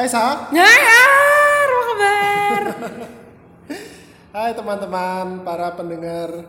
Hai 0.00 0.08
Sa. 0.08 0.48
Hai 0.48 0.80
Ar, 0.80 1.68
apa 1.68 1.82
kabar? 1.92 2.62
Hai 4.32 4.50
teman-teman 4.56 5.44
para 5.44 5.76
pendengar 5.76 6.48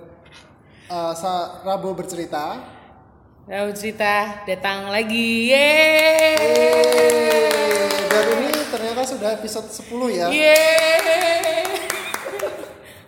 uh, 0.87 1.11
Sa 1.11 1.59
Rabu 1.59 1.91
bercerita. 1.91 2.63
Rabu 3.51 3.75
cerita 3.75 4.47
datang 4.47 4.87
lagi, 4.87 5.51
yeay! 5.51 6.47
Dan 8.07 8.25
ini 8.39 8.55
ternyata 8.71 9.03
sudah 9.03 9.35
episode 9.35 9.67
10 9.67 9.99
ya. 10.15 10.31
Yeay! 10.31 11.67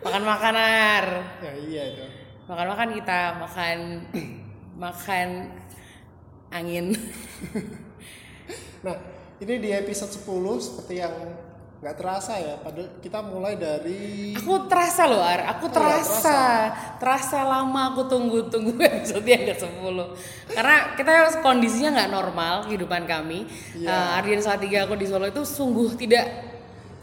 Makan-makan 0.03 0.55
Ar, 0.59 1.07
Ya 1.39 1.55
iya 1.55 1.83
itu. 1.95 2.03
makan-makan 2.51 2.89
kita, 2.99 3.19
makan 3.39 3.77
makan 4.75 5.27
angin. 6.51 6.91
Nah, 8.83 8.99
ini 9.43 9.59
di 9.59 9.69
episode 9.69 10.09
10 10.09 10.23
seperti 10.57 10.93
yang 10.97 11.13
nggak 11.83 11.99
terasa 11.99 12.39
ya. 12.39 12.55
Padahal 12.55 12.95
kita 13.03 13.19
mulai 13.19 13.59
dari 13.59 14.31
Aku 14.39 14.71
terasa 14.71 15.03
loh 15.03 15.19
Ar, 15.19 15.51
aku 15.51 15.67
Oh 15.67 15.69
iya, 15.69 15.75
terasa, 15.75 16.39
terasa 16.95 17.43
lama 17.43 17.91
aku 17.91 18.07
tunggu-tunggu 18.07 18.79
episode 18.87 19.27
yang 19.27 19.43
ke 19.43 19.55
10 19.59 19.83
Karena 20.47 20.95
kita 20.95 21.11
kondisinya 21.43 21.99
nggak 21.99 22.11
normal 22.11 22.53
kehidupan 22.65 23.03
kami. 23.03 23.43
Iya. 23.75 23.91
Uh, 23.91 24.15
Ardian 24.15 24.39
Salatiga 24.39 24.87
aku 24.87 24.95
di 24.95 25.03
Solo 25.03 25.27
itu 25.27 25.43
sungguh 25.43 25.99
tidak 25.99 26.23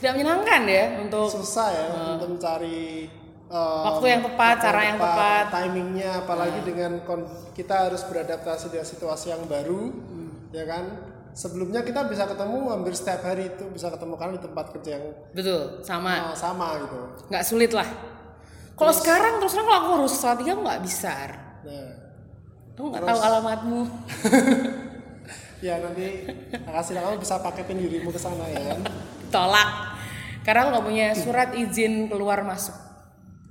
tidak 0.00 0.16
menyenangkan 0.16 0.64
ya 0.64 0.84
untuk 0.96 1.28
susah 1.28 1.68
ya 1.68 1.84
untuk 2.16 2.40
mencari 2.40 3.04
uh, 3.52 3.84
Waktu 3.84 4.04
yang 4.08 4.22
tepat, 4.24 4.54
waktu 4.56 4.64
cara 4.64 4.80
yang 4.80 4.96
tepat. 4.96 5.44
Nah. 5.44 5.52
timingnya, 5.60 6.10
apalagi 6.24 6.60
dengan 6.64 6.92
kon- 7.04 7.28
kita 7.52 7.84
harus 7.84 8.00
beradaptasi 8.08 8.72
dengan 8.72 8.88
situasi 8.88 9.28
yang 9.28 9.44
baru, 9.44 9.92
Hmm. 9.92 10.32
ya 10.56 10.64
kan? 10.64 10.84
Sebelumnya 11.30 11.80
kita 11.86 12.10
bisa 12.10 12.26
ketemu 12.26 12.58
hampir 12.70 12.92
setiap 12.92 13.22
hari 13.22 13.54
itu 13.54 13.64
bisa 13.70 13.88
ketemu 13.88 14.14
kan 14.18 14.34
di 14.34 14.40
tempat 14.42 14.66
kerja 14.74 14.90
yang 14.98 15.04
betul 15.30 15.78
sama 15.86 16.32
uh, 16.32 16.36
sama 16.36 16.78
gitu. 16.82 16.98
nggak 17.30 17.44
sulit 17.46 17.70
lah. 17.70 17.86
Kalau 18.74 18.92
sekarang 18.96 19.38
terus 19.38 19.52
terang 19.54 19.68
kalau 19.68 19.78
aku 19.78 19.90
harus 20.00 20.12
Salatiga 20.16 20.56
aku 20.56 20.62
nggak 20.64 20.82
bisa. 20.82 21.14
Nah, 21.68 22.00
Aku 22.80 22.88
nggak 22.88 23.04
tahu 23.04 23.20
alamatmu. 23.20 23.80
ya 25.66 25.76
nanti 25.84 26.24
kasih 26.48 26.96
kamu 26.96 27.20
bisa 27.20 27.36
paketin 27.44 27.76
dirimu 27.76 28.08
ke 28.08 28.16
sana 28.16 28.48
ya 28.48 28.72
kan? 28.72 28.80
Tolak. 29.28 29.70
Karena 30.40 30.64
aku 30.64 30.68
nggak 30.72 30.86
punya 30.88 31.06
surat 31.12 31.52
izin 31.52 32.08
keluar 32.08 32.40
masuk. 32.40 32.72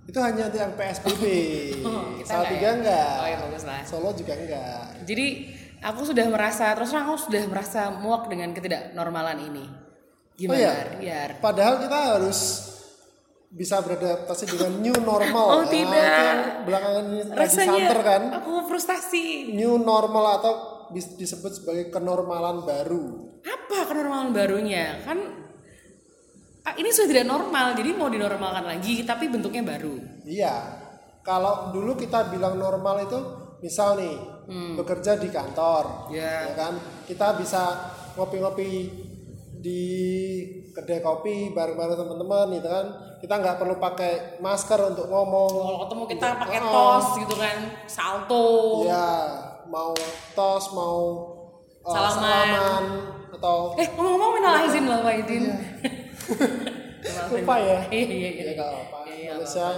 Itu 0.09 0.17
hanya 0.17 0.49
yang 0.49 0.73
PSBB. 0.73 1.21
kita 2.25 2.25
Salah 2.25 2.41
nggak 2.41 2.53
tiga 2.57 2.65
ya? 2.65 2.73
enggak. 2.81 3.13
Oh 3.21 3.27
ya 3.29 3.37
bagus 3.45 3.63
lah. 3.69 3.81
Solo 3.85 4.09
juga 4.17 4.33
enggak. 4.33 4.85
Jadi 5.05 5.27
aku 5.79 6.01
sudah 6.07 6.25
merasa 6.27 6.71
terus 6.75 6.91
terang 6.91 7.07
aku 7.07 7.29
sudah 7.29 7.43
merasa 7.47 7.91
muak 7.91 8.27
dengan 8.27 8.51
ketidaknormalan 8.51 9.39
ini. 9.51 9.65
Gimana? 10.35 10.55
Oh 10.55 10.59
iya? 10.59 10.73
Ya. 10.99 11.21
Padahal 11.39 11.83
kita 11.83 11.99
harus 12.15 12.39
bisa 13.49 13.81
beradaptasi 13.81 14.45
dengan 14.45 14.71
new 14.79 14.97
normal. 15.01 15.45
Oh, 15.49 15.63
Ah, 15.65 15.67
tidak. 15.67 16.05
yang 16.05 16.41
belakangan 16.69 17.03
ini 17.09 17.21
lagi 17.25 17.39
Rasanya 17.41 17.71
santer 17.89 17.99
kan. 18.05 18.21
aku 18.39 18.51
frustasi. 18.69 19.25
New 19.57 19.81
normal 19.81 20.25
atau 20.39 20.53
disebut 20.93 21.51
sebagai 21.57 21.89
kenormalan 21.89 22.61
baru. 22.63 23.03
Apa 23.41 23.89
kenormalan 23.89 24.31
barunya? 24.31 25.01
Kan 25.01 25.17
ah, 26.63 26.73
ini 26.77 26.93
sudah 26.93 27.09
tidak 27.09 27.27
normal, 27.27 27.73
jadi 27.73 27.89
mau 27.97 28.07
dinormalkan 28.07 28.65
lagi 28.69 29.01
tapi 29.03 29.27
bentuknya 29.27 29.65
baru. 29.65 29.97
Iya. 30.23 30.55
Kalau 31.25 31.73
dulu 31.73 31.97
kita 31.97 32.31
bilang 32.31 32.57
normal 32.57 33.05
itu 33.05 33.19
misal 33.59 33.99
nih 33.99 34.38
Hmm. 34.49 34.73
bekerja 34.73 35.13
di 35.15 35.29
kantor, 35.29 36.09
Ya. 36.09 36.49
ya 36.49 36.53
kan? 36.57 36.73
Kita 37.05 37.37
bisa 37.37 37.93
ngopi-ngopi 38.17 38.89
di 39.55 39.83
kedai 40.73 40.99
kopi 40.99 41.53
bareng-bareng 41.53 41.93
teman-teman 41.95 42.49
gitu 42.51 42.65
kan. 42.65 42.85
Kita 43.19 43.33
nggak 43.37 43.61
perlu 43.61 43.77
pakai 43.77 44.41
masker 44.41 44.79
untuk 44.89 45.05
ngomong. 45.05 45.51
Kalau 45.53 45.79
ketemu 45.85 46.03
kita 46.09 46.27
pakai 46.39 46.59
Oh. 46.59 46.71
tos 46.73 47.07
gitu 47.19 47.35
kan, 47.37 47.57
salto. 47.85 48.47
Iya, 48.83 49.09
mau 49.69 49.93
tos, 50.33 50.73
mau 50.73 50.97
uh, 51.83 51.93
Salaman. 51.93 52.17
salaman, 52.17 52.83
atau 53.29 53.77
Eh 53.77 53.87
ngomong-ngomong 53.93 54.31
minal 54.33 54.53
aizin 54.65 54.89
loh 54.89 55.05
Pak 55.05 55.13
Idin. 55.21 55.43
lupa 57.29 57.55
ya. 57.61 57.79
Iya 57.93 58.05
iya 58.09 58.29
iya. 58.33 58.43
Ya 58.49 58.53
nggak 58.57 58.69
apa-apa. 58.69 58.97
Iya, 59.05 59.33
iya, 59.37 59.69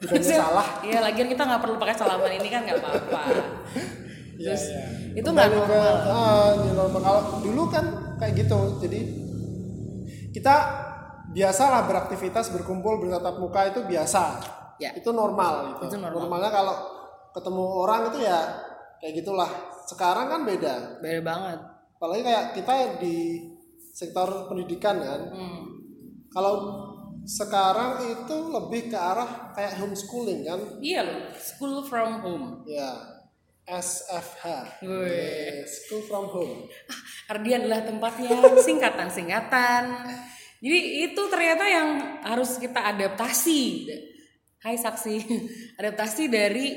bukannya 0.00 0.36
salah. 0.36 0.66
Iya 0.84 0.98
lagian 1.00 1.28
kita 1.28 1.42
nggak 1.44 1.60
perlu 1.60 1.76
pakai 1.76 1.94
salaman 1.96 2.32
ini 2.32 2.48
kan 2.48 2.60
nggak 2.64 2.78
apa-apa. 2.80 3.22
Iya, 4.34 4.52
Terus 4.54 4.64
iya. 4.70 4.84
itu 5.22 5.28
nggak 5.30 5.48
Kembali 5.50 5.68
ke, 5.70 5.78
normal. 5.78 5.96
ah, 6.10 6.50
normal. 6.74 7.00
Kalau 7.02 7.20
dulu 7.42 7.62
kan 7.70 7.84
kayak 8.18 8.32
gitu. 8.44 8.58
Jadi 8.82 9.00
kita 10.34 10.54
biasalah 11.30 11.86
beraktivitas, 11.86 12.50
berkumpul, 12.54 12.98
bertatap 13.02 13.38
muka 13.38 13.70
itu 13.70 13.80
biasa. 13.86 14.22
Ya. 14.82 14.90
Itu 14.94 15.14
normal 15.14 15.78
gitu. 15.78 15.94
Itu 15.94 15.98
normal. 16.02 16.26
Normalnya 16.26 16.50
kalau 16.50 16.74
ketemu 17.34 17.64
orang 17.86 18.00
itu 18.10 18.18
ya 18.26 18.38
kayak 18.98 19.14
gitulah. 19.22 19.50
Sekarang 19.86 20.26
kan 20.30 20.40
beda. 20.42 20.98
Beda 20.98 21.20
banget. 21.22 21.58
Apalagi 21.98 22.22
kayak 22.26 22.44
kita 22.58 22.72
di 22.98 23.16
sektor 23.94 24.50
pendidikan 24.50 24.98
kan. 24.98 25.20
Hmm. 25.30 25.62
Kalau 26.34 26.54
sekarang 27.24 28.04
itu 28.04 28.36
lebih 28.52 28.92
ke 28.92 28.98
arah 28.98 29.54
kayak 29.56 29.80
homeschooling 29.80 30.44
kan. 30.44 30.60
Iya 30.82 31.00
loh, 31.06 31.18
school 31.38 31.80
from 31.86 32.20
home. 32.20 32.46
Ya. 32.68 33.13
SFH. 33.64 34.44
Wih. 34.84 35.08
Eh, 35.08 35.64
School 35.64 36.04
from 36.04 36.28
home. 36.28 36.68
Ardian 37.32 37.64
adalah 37.64 37.84
tempatnya 37.84 38.36
singkatan-singkatan. 38.60 39.82
Jadi 40.60 40.78
itu 41.08 41.22
ternyata 41.28 41.64
yang 41.68 41.88
harus 42.24 42.56
kita 42.60 42.84
adaptasi. 42.92 43.88
Hai 44.64 44.80
saksi, 44.80 45.16
adaptasi 45.80 46.32
dari 46.32 46.72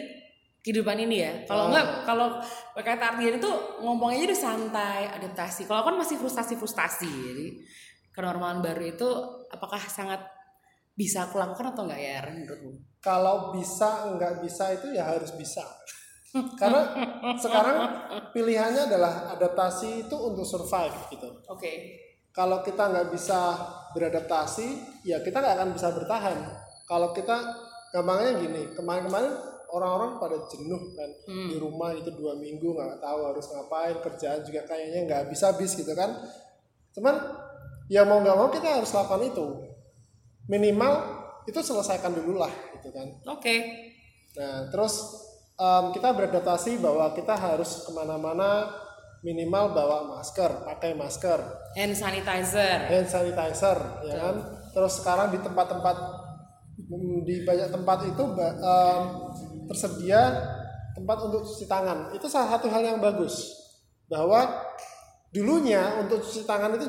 kehidupan 0.64 1.00
ini 1.08 1.24
ya. 1.24 1.32
Kalau 1.48 1.72
enggak, 1.72 2.04
kalau 2.04 2.28
kata 2.76 3.16
Ardian 3.16 3.40
itu 3.40 3.52
ngomongnya 3.80 4.28
udah 4.28 4.40
santai, 4.40 5.08
adaptasi. 5.12 5.64
Kalau 5.68 5.84
aku 5.84 5.96
kan 5.96 6.00
masih 6.04 6.20
frustasi-frustasi. 6.20 7.12
Jadi 7.12 7.48
kenormalan 8.12 8.60
baru 8.60 8.84
itu 8.84 9.10
apakah 9.48 9.80
sangat 9.88 10.20
bisa 10.98 11.30
aku 11.30 11.40
lakukan 11.40 11.72
atau 11.72 11.88
enggak 11.88 12.02
ya 12.02 12.16
Ren, 12.26 12.44
menurutmu? 12.44 12.72
Kalau 13.00 13.56
bisa 13.56 14.12
nggak 14.18 14.44
bisa 14.44 14.76
itu 14.76 14.92
ya 14.92 15.08
harus 15.16 15.32
bisa. 15.40 15.64
Karena 16.58 16.82
sekarang 17.38 17.78
pilihannya 18.34 18.90
adalah 18.90 19.34
adaptasi 19.34 20.08
itu 20.08 20.16
untuk 20.16 20.44
survive 20.44 20.96
gitu. 21.14 21.30
Oke. 21.50 21.72
Kalau 22.34 22.62
kita 22.62 22.94
nggak 22.94 23.10
bisa 23.10 23.58
beradaptasi, 23.98 24.68
ya 25.02 25.26
kita 25.26 25.42
nggak 25.42 25.56
akan 25.58 25.70
bisa 25.74 25.90
bertahan. 25.90 26.38
Kalau 26.86 27.10
kita 27.12 27.34
gampangnya 27.90 28.38
gini, 28.38 28.62
kemarin-kemarin 28.78 29.34
orang-orang 29.68 30.22
pada 30.22 30.38
jenuh 30.48 30.96
kan 30.96 31.10
di 31.28 31.58
rumah 31.60 31.92
itu 31.92 32.08
dua 32.16 32.40
minggu 32.40 32.78
nggak 32.78 33.04
tahu 33.04 33.20
harus 33.34 33.46
ngapain, 33.52 33.98
kerjaan 34.00 34.40
juga 34.46 34.64
kayaknya 34.70 35.10
nggak 35.10 35.24
bisa 35.34 35.52
habis 35.52 35.74
gitu 35.74 35.92
kan. 35.98 36.14
Cuman 36.94 37.16
ya 37.90 38.06
mau 38.06 38.22
nggak 38.22 38.38
mau 38.38 38.48
kita 38.54 38.80
harus 38.80 38.94
lakukan 38.94 39.28
itu. 39.28 39.48
Minimal 40.48 40.94
itu 41.50 41.60
selesaikan 41.60 42.16
dulu 42.16 42.40
lah 42.40 42.54
gitu 42.78 42.94
kan. 42.94 43.08
Oke. 43.28 43.56
Nah, 44.38 44.70
terus 44.70 45.26
em, 45.58 45.84
kita 45.92 46.14
beradaptasi 46.14 46.78
bahwa 46.78 47.12
kita 47.12 47.34
harus 47.34 47.84
ke 47.84 47.92
mana-mana 47.92 48.70
minimal 49.26 49.74
bawa 49.74 49.98
masker, 50.18 50.62
pakai 50.64 50.94
masker, 50.94 51.42
Hand 51.74 51.98
sanitizer. 51.98 52.86
hand 52.86 53.10
sanitizer, 53.10 53.78
ya 54.06 54.16
kan. 54.22 54.36
Terus 54.72 55.02
sekarang 55.02 55.34
di 55.34 55.42
tempat-tempat 55.42 55.96
mm, 56.86 57.26
di 57.26 57.42
banyak 57.42 57.70
tempat 57.74 57.98
itu 58.06 58.24
em, 58.38 59.02
tersedia 59.68 60.22
tempat 60.94 61.18
untuk 61.26 61.42
cuci 61.46 61.66
tangan. 61.66 62.14
Itu 62.14 62.30
salah 62.30 62.58
satu 62.58 62.70
hal 62.70 62.82
yang 62.82 63.00
bagus 63.02 63.54
bahwa 64.08 64.46
dulunya 65.34 66.00
untuk 66.00 66.22
cuci 66.24 66.48
tangan 66.48 66.78
itu 66.78 66.88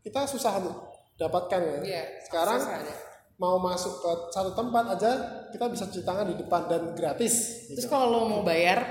kita 0.00 0.24
susah 0.24 0.60
untuk 0.62 0.76
dapatkan 1.20 1.60
ya. 1.60 1.78
Iya, 1.84 2.02
Sekarang 2.24 2.60
ada. 2.60 2.94
Mau 3.40 3.56
masuk 3.56 4.04
ke 4.04 4.10
satu 4.30 4.52
tempat 4.52 5.00
aja 5.00 5.10
kita 5.48 5.64
bisa 5.72 5.88
cuci 5.88 6.04
tangan 6.04 6.28
di 6.28 6.36
depan 6.36 6.68
dan 6.68 6.92
gratis. 6.92 7.64
gitu. 7.66 7.80
Terus 7.80 7.88
kalau 7.88 8.12
lo 8.12 8.20
mau 8.28 8.42
bayar 8.44 8.84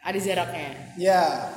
ada 0.00 0.16
jaraknya. 0.16 0.96
Ya, 0.96 1.52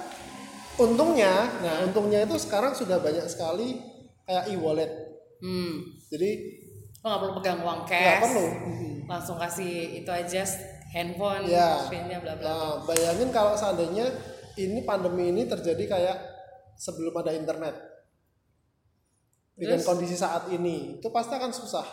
untungnya, 0.75 1.47
nah 1.63 1.87
untungnya 1.87 2.27
itu 2.27 2.35
sekarang 2.35 2.75
sudah 2.75 2.99
banyak 2.99 3.23
sekali 3.31 3.79
kayak 4.27 4.51
e-wallet. 4.51 4.91
Hmm. 5.39 5.95
Jadi 6.11 6.59
Lo 6.99 7.11
nggak 7.11 7.19
perlu 7.19 7.33
pegang 7.39 7.59
uang 7.63 7.81
cash. 7.83 8.03
nggak 8.03 8.21
perlu. 8.27 8.45
Langsung 9.07 9.35
kasih 9.39 9.99
itu 9.99 10.11
aja 10.11 10.43
handphone, 10.91 11.47
Ya. 11.47 11.79
screennya 11.83 12.19
bla 12.19 12.35
bla. 12.35 12.47
Nah, 12.47 12.73
bayangin 12.83 13.31
kalau 13.31 13.55
seandainya 13.55 14.07
ini 14.55 14.83
pandemi 14.83 15.31
ini 15.31 15.47
terjadi 15.47 15.83
kayak 15.87 16.17
sebelum 16.75 17.15
ada 17.17 17.31
internet. 17.31 17.75
Dengan 19.53 19.77
Terus? 19.79 19.87
kondisi 19.87 20.15
saat 20.17 20.49
ini, 20.49 20.97
itu 20.97 21.07
pasti 21.07 21.33
akan 21.35 21.51
susah. 21.53 21.85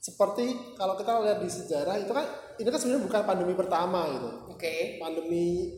Seperti 0.00 0.76
kalau 0.80 0.96
kita 0.96 1.20
lihat 1.20 1.44
di 1.44 1.50
sejarah 1.52 2.00
itu 2.00 2.08
kan 2.08 2.24
ini 2.56 2.68
kan 2.72 2.80
sebenarnya 2.80 3.04
bukan 3.04 3.22
pandemi 3.28 3.52
pertama 3.52 4.08
gitu. 4.08 4.28
Oke. 4.48 4.96
pandemi 4.96 5.76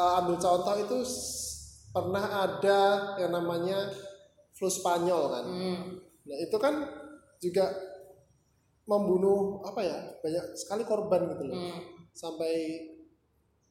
uh, 0.00 0.24
ambil 0.24 0.36
contoh 0.40 0.74
itu 0.80 0.98
pernah 1.94 2.24
ada 2.48 2.80
yang 3.20 3.30
namanya 3.36 3.92
flu 4.56 4.66
Spanyol 4.66 5.22
kan. 5.30 5.44
Nah 6.24 6.38
itu 6.40 6.56
kan 6.56 6.74
juga 7.38 7.68
membunuh 8.84 9.64
apa 9.64 9.80
ya 9.80 9.96
banyak 10.20 10.56
sekali 10.56 10.84
korban 10.84 11.24
gitu 11.32 11.44
loh, 11.48 11.56
sampai 12.12 12.52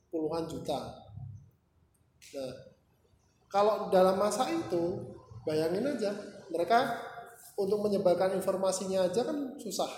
puluhan 0.10 0.46
juta. 0.50 0.80
Nah 2.34 2.54
kalau 3.50 3.94
dalam 3.94 4.18
masa 4.18 4.50
itu 4.50 5.14
bayangin 5.46 5.86
aja 5.86 6.14
mereka 6.50 6.98
untuk 7.56 7.80
menyebarkan 7.80 8.34
informasinya 8.34 9.04
aja 9.04 9.22
kan 9.22 9.38
susah. 9.56 9.90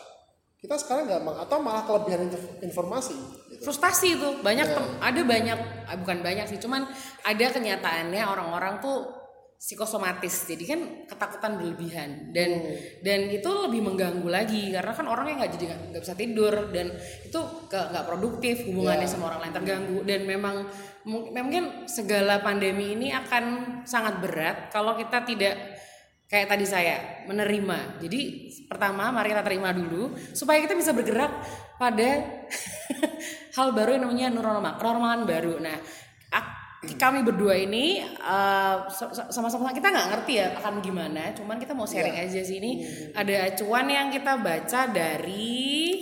Kita 0.56 0.76
sekarang 0.76 1.06
gampang 1.06 1.38
atau 1.38 1.58
malah 1.60 1.84
kelebihan 1.84 2.28
inf- 2.28 2.60
informasi. 2.60 3.14
Gitu. 3.48 3.64
frustasi 3.64 4.08
itu 4.14 4.30
banyak 4.42 4.68
Ya. 4.68 4.84
ada 5.00 5.22
banyak 5.24 5.60
ah, 5.86 5.96
bukan 5.96 6.20
banyak 6.20 6.44
sih 6.46 6.60
cuman 6.60 6.84
ada 7.24 7.46
kenyataannya 7.50 8.20
orang-orang 8.22 8.78
tuh 8.78 9.08
psikosomatis 9.56 10.44
jadi 10.46 10.64
kan 10.68 10.80
ketakutan 11.08 11.56
berlebihan 11.56 12.10
dan 12.30 12.50
Hmm. 12.52 12.76
dan 13.00 13.20
itu 13.32 13.48
lebih 13.48 13.82
mengganggu 13.82 14.28
lagi 14.28 14.70
karena 14.70 14.92
kan 14.92 15.08
orang 15.08 15.26
yang 15.32 15.38
nggak 15.40 15.54
jadi 15.56 15.66
nggak- 15.72 16.04
bisa 16.04 16.14
tidur 16.14 16.54
dan 16.70 16.92
itu 17.24 17.40
nggak 17.66 18.06
produktif 18.06 18.68
hubungannya 18.68 19.08
Ya. 19.08 19.10
sama 19.10 19.32
orang 19.32 19.48
lain 19.48 19.56
terganggu 19.56 19.98
dan 20.04 20.20
memang 20.28 20.56
mung- 21.02 21.32
mungkin 21.32 21.88
segala 21.88 22.44
pandemi 22.44 22.92
ini 22.92 23.10
akan 23.10 23.44
sangat 23.82 24.20
berat 24.20 24.58
kalau 24.70 24.94
kita 24.94 25.24
tidak 25.24 25.56
kayak 26.26 26.48
tadi 26.50 26.66
saya 26.66 27.26
menerima. 27.30 28.02
Jadi 28.02 28.50
pertama 28.66 29.14
mari 29.14 29.30
kita 29.30 29.46
terima 29.46 29.70
dulu 29.72 30.14
supaya 30.34 30.58
kita 30.62 30.74
bisa 30.74 30.92
bergerak 30.92 31.32
pada 31.78 32.10
hal 33.58 33.68
baru 33.72 33.96
yang 33.96 34.04
namanya 34.10 34.28
normal, 34.34 34.74
kenormalan 34.82 35.24
baru. 35.24 35.62
Nah, 35.62 35.78
kami 36.86 37.26
berdua 37.26 37.58
ini 37.58 37.98
so- 38.94 39.10
sama-sama 39.34 39.74
kita 39.74 39.90
nggak 39.90 40.08
ngerti 40.14 40.34
ya 40.38 40.54
akan 40.62 40.86
gimana, 40.86 41.34
cuman 41.34 41.58
kita 41.58 41.74
mau 41.74 41.90
sharing 41.90 42.14
aja 42.14 42.46
sih 42.46 42.62
ini 42.62 42.86
ada 43.18 43.50
acuan 43.50 43.90
yang 43.90 44.14
kita 44.14 44.38
baca 44.38 44.82
dari 44.94 45.98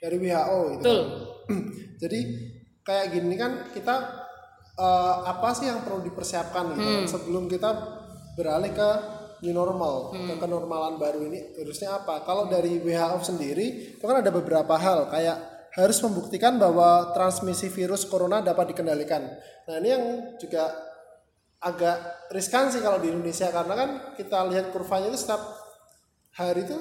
Dari 0.00 0.16
WHO 0.18 0.60
itu. 0.74 0.78
betul 0.82 1.00
Jadi 2.02 2.20
kayak 2.82 3.06
gini 3.14 3.34
kan 3.38 3.70
kita 3.70 3.96
eh, 4.74 5.14
apa 5.30 5.54
sih 5.54 5.70
yang 5.70 5.86
perlu 5.86 6.02
dipersiapkan 6.02 6.74
gitu 6.74 6.82
kan, 6.82 7.04
sebelum 7.06 7.46
kita 7.46 7.70
beralih 8.34 8.72
ke 8.74 8.90
new 9.40 9.54
normal, 9.54 10.12
ke 10.12 10.34
kenormalan 10.36 11.00
baru 11.00 11.24
ini 11.26 11.56
harusnya 11.56 11.96
apa? 11.96 12.22
Kalau 12.22 12.46
dari 12.46 12.76
WHO 12.78 13.18
sendiri 13.24 13.96
itu 13.96 14.04
kan 14.04 14.20
ada 14.20 14.28
beberapa 14.28 14.76
hal 14.76 15.08
kayak 15.08 15.36
harus 15.70 15.98
membuktikan 16.02 16.58
bahwa 16.58 17.14
transmisi 17.14 17.70
virus 17.70 18.04
corona 18.04 18.42
dapat 18.42 18.74
dikendalikan. 18.74 19.22
Nah 19.70 19.74
ini 19.78 19.88
yang 19.88 20.04
juga 20.36 20.70
agak 21.60 22.28
riskan 22.32 22.72
sih 22.72 22.80
kalau 22.80 22.96
di 22.98 23.12
Indonesia 23.12 23.52
karena 23.52 23.74
kan 23.76 23.90
kita 24.16 24.48
lihat 24.48 24.72
kurvanya 24.72 25.12
itu 25.12 25.20
setiap 25.20 25.40
hari 26.32 26.64
itu 26.64 26.76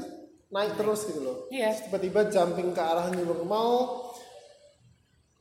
naik 0.49 0.79
terus 0.79 1.03
gitu 1.05 1.19
loh 1.19 1.37
Iya. 1.51 1.75
tiba-tiba 1.85 2.31
jumping 2.31 2.71
ke 2.71 2.79
arah 2.81 3.11
new 3.11 3.27
normal 3.27 3.91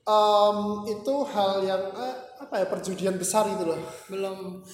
Em, 0.09 0.59
itu 0.89 1.15
hal 1.29 1.61
yang 1.69 1.93
eh, 1.93 2.17
apa 2.41 2.65
ya 2.65 2.67
perjudian 2.73 3.21
besar 3.21 3.45
itu 3.45 3.61
loh 3.61 3.77
belum 4.09 4.65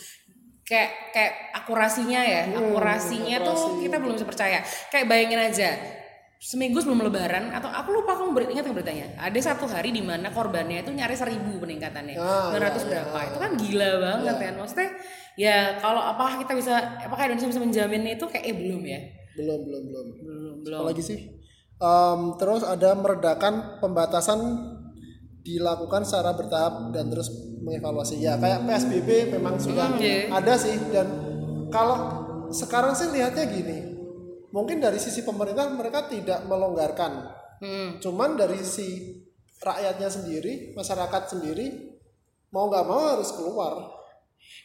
kayak 0.65 1.13
kayak 1.13 1.33
akurasinya 1.55 2.21
ya. 2.25 2.43
Akurasinya 2.57 3.37
tuh 3.45 3.57
akurasi. 3.57 3.83
kita 3.85 3.97
belum 4.01 4.15
bisa 4.17 4.27
percaya. 4.27 4.59
Kayak 4.89 5.07
bayangin 5.13 5.41
aja 5.41 5.71
seminggu 6.45 6.77
sebelum 6.77 7.01
lebaran 7.09 7.49
atau 7.57 7.73
aku 7.73 7.89
lupa 7.89 8.21
kamu 8.21 8.37
ber- 8.37 8.53
ingat 8.53 8.69
nggak 8.69 8.77
beritanya? 8.77 9.07
Ada 9.17 9.55
satu 9.55 9.65
hari 9.65 9.97
di 9.97 10.05
mana 10.05 10.29
korbannya 10.29 10.85
itu 10.85 10.93
nyaris 10.93 11.17
seribu 11.25 11.57
peningkatannya. 11.57 12.21
Ah, 12.21 12.53
900 12.53 12.61
iya, 12.61 12.85
berapa. 12.85 13.19
Itu 13.33 13.39
kan 13.41 13.53
gila 13.57 13.91
banget 13.97 14.35
kan 14.37 14.55
maksudnya 14.61 14.89
ya 15.41 15.81
kalau 15.81 16.05
apakah 16.05 16.45
kita 16.45 16.53
bisa 16.53 17.01
apakah 17.01 17.33
Indonesia 17.33 17.49
bisa 17.49 17.63
menjamin 17.65 18.03
itu? 18.13 18.25
Kayak 18.29 18.45
eh 18.45 18.57
belum 18.61 18.83
ya. 18.85 19.01
Belum 19.41 19.61
belum 19.65 19.83
belum. 19.89 20.07
Belum 20.21 20.57
belum. 20.69 20.79
apalagi 20.85 21.01
sih. 21.01 21.19
Em, 21.81 22.21
terus 22.37 22.63
ada 22.63 22.91
meredakan 22.93 23.81
pembatasan 23.81 24.39
dilakukan 25.45 26.05
secara 26.05 26.33
bertahap 26.37 26.93
dan 26.93 27.09
terus 27.09 27.29
mengevaluasi 27.65 28.21
ya 28.21 28.37
kayak 28.37 28.69
psbb 28.69 29.35
memang 29.41 29.57
sudah 29.57 29.97
iya. 29.97 30.29
ada 30.29 30.55
sih 30.61 30.77
dan 30.93 31.09
kalau 31.73 31.97
sekarang 32.53 32.93
sih 32.93 33.09
lihatnya 33.11 33.49
gini 33.49 33.79
mungkin 34.53 34.79
dari 34.79 35.01
sisi 35.01 35.25
pemerintah 35.25 35.67
mereka 35.73 36.07
tidak 36.07 36.45
melonggarkan 36.47 37.43
Hmm. 37.65 37.97
cuman 38.03 38.35
dari 38.35 38.61
sisi 38.61 39.15
rakyatnya 39.63 40.11
sendiri 40.11 40.53
masyarakat 40.75 41.23
sendiri 41.33 41.97
mau 42.51 42.69
nggak 42.69 42.85
mau 42.85 43.17
harus 43.17 43.31
keluar 43.33 43.73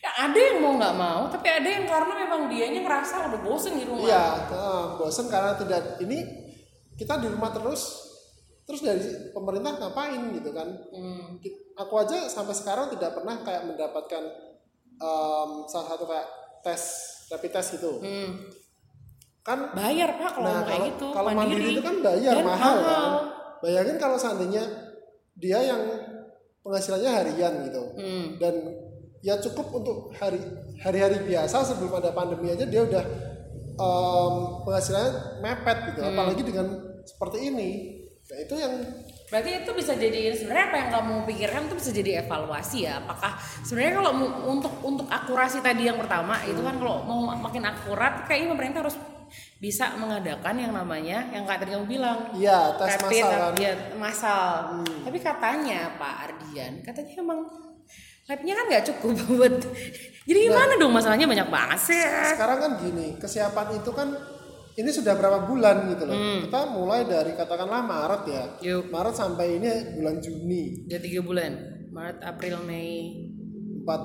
ya 0.01 0.27
ada 0.27 0.35
yang 0.35 0.59
mau 0.59 0.73
nggak 0.75 0.95
mau 0.97 1.29
tapi 1.31 1.47
ada 1.47 1.69
yang 1.69 1.85
karena 1.85 2.13
memang 2.27 2.41
dianya 2.49 2.81
ngerasa 2.83 3.29
udah 3.31 3.41
bosen 3.45 3.79
di 3.79 3.85
rumah 3.87 4.03
iya 4.03 4.25
nah, 4.51 4.85
bosen 4.97 5.31
karena 5.31 5.55
tidak 5.55 6.01
ini 6.03 6.27
kita 6.97 7.21
di 7.23 7.31
rumah 7.31 7.53
terus 7.53 8.08
terus 8.69 8.81
dari 8.81 9.01
pemerintah 9.29 9.73
ngapain 9.75 10.29
gitu 10.31 10.53
kan 10.53 10.69
Hmm. 10.93 11.41
Aku 11.75 11.95
aja 11.95 12.27
sampai 12.27 12.53
sekarang 12.53 12.91
tidak 12.91 13.11
pernah 13.13 13.39
kayak 13.39 13.65
mendapatkan 13.65 14.23
em, 14.95 15.49
salah 15.65 15.87
satu 15.89 16.05
kayak 16.05 16.27
tes 16.59 16.81
rapid 17.27 17.51
test 17.51 17.69
gitu 17.73 17.97
Hmm. 17.97 18.51
kan 19.41 19.71
bayar 19.73 20.13
pak 20.13 20.29
kalau 20.33 20.45
nah 20.45 20.61
kayak 20.61 20.69
kalau 20.69 20.87
gitu 20.87 21.05
kalau 21.09 21.29
mandiri 21.31 21.67
itu 21.71 21.81
kan 21.81 21.95
bayar 21.99 22.35
Dan 22.35 22.45
mahal 22.45 22.75
kan 22.75 22.83
mahal. 22.85 23.13
bayangin 23.59 23.97
kalau 23.97 24.15
seandainya 24.15 24.63
dia 25.33 25.59
yang 25.63 25.81
penghasilannya 26.59 27.09
harian 27.09 27.53
gitu 27.65 27.83
Hmm. 27.95 28.25
dan 28.37 28.53
ya 29.19 29.39
cukup 29.39 29.71
untuk 29.73 29.97
hari 30.13 30.37
hari-hari 30.77 31.23
biasa 31.25 31.63
sebelum 31.65 31.91
ada 31.93 32.11
pandemi 32.11 32.51
aja 32.51 32.63
dia 32.63 32.83
udah 32.83 33.03
em, 33.73 34.33
penghasilannya 34.61 35.11
mepet 35.39 35.77
gitu 35.89 35.99
Hmm. 36.03 36.11
apalagi 36.11 36.43
dengan 36.43 36.67
seperti 37.01 37.47
ini 37.47 37.69
nah 38.29 38.37
itu 38.37 38.55
yang 38.55 38.73
Berarti 39.29 39.61
itu 39.61 39.71
bisa 39.77 39.93
jadi 39.93 40.33
sebenarnya 40.33 40.65
apa 40.73 40.77
yang 40.81 40.89
kamu 40.89 41.13
pikirkan 41.29 41.61
itu 41.69 41.75
bisa 41.77 41.89
jadi 41.93 42.11
evaluasi 42.25 42.89
ya. 42.89 42.97
Apakah 42.97 43.37
sebenarnya 43.61 44.01
kalau 44.01 44.11
untuk 44.49 44.73
untuk 44.81 45.05
akurasi 45.05 45.61
tadi 45.61 45.85
yang 45.85 46.01
pertama 46.01 46.41
itu 46.49 46.57
kan 46.65 46.81
kalau 46.81 47.05
mau 47.05 47.29
makin 47.37 47.61
akurat 47.69 48.25
kayaknya 48.25 48.57
pemerintah 48.57 48.81
harus 48.81 48.97
bisa 49.61 49.93
mengadakan 50.01 50.57
yang 50.57 50.73
namanya 50.73 51.29
yang 51.29 51.45
kayak 51.45 51.61
tadi 51.61 51.77
kamu 51.77 51.85
bilang 51.85 52.33
ya 52.41 52.73
tes 52.73 52.97
rapid 52.97 53.21
massal 53.21 53.29
kan 53.37 53.53
ya, 53.61 53.73
massal. 54.01 54.49
Tapi 55.05 55.17
katanya 55.21 55.79
Pak 56.01 56.13
Ardian 56.25 56.73
katanya 56.81 57.13
emang 57.21 57.39
labnya 58.25 58.53
kan 58.57 58.65
nggak 58.65 58.85
cukup 58.89 59.13
buat. 59.29 59.55
Jadi 60.25 60.39
gimana 60.49 60.73
dong 60.73 60.89
masalahnya 60.89 61.29
banyak 61.29 61.49
banget 61.53 61.79
sih. 61.93 62.01
sekarang 62.33 62.57
kan 62.57 62.71
gini 62.81 63.13
kesiapan 63.21 63.77
itu 63.77 63.93
kan 63.93 64.09
ini 64.79 64.89
sudah 64.89 65.13
berapa 65.13 65.43
bulan 65.43 65.85
gitu 65.87 66.03
loh 66.03 66.15
kita 66.41 66.59
mulai 66.69 67.03
dari 67.03 67.31
katakanlah 67.33 67.81
Maret 67.81 68.23
ya 68.25 68.43
Yuk, 68.63 68.87
Maret 68.87 69.13
sampai 69.13 69.59
ini 69.59 69.67
bulan 69.93 70.17
Juni 70.17 70.85
udah 70.85 70.99
tiga 70.99 71.19
bulan. 71.19 71.51
Maret, 71.89 72.17
April, 72.21 72.55
Mei, 72.63 73.27
empat 73.77 74.01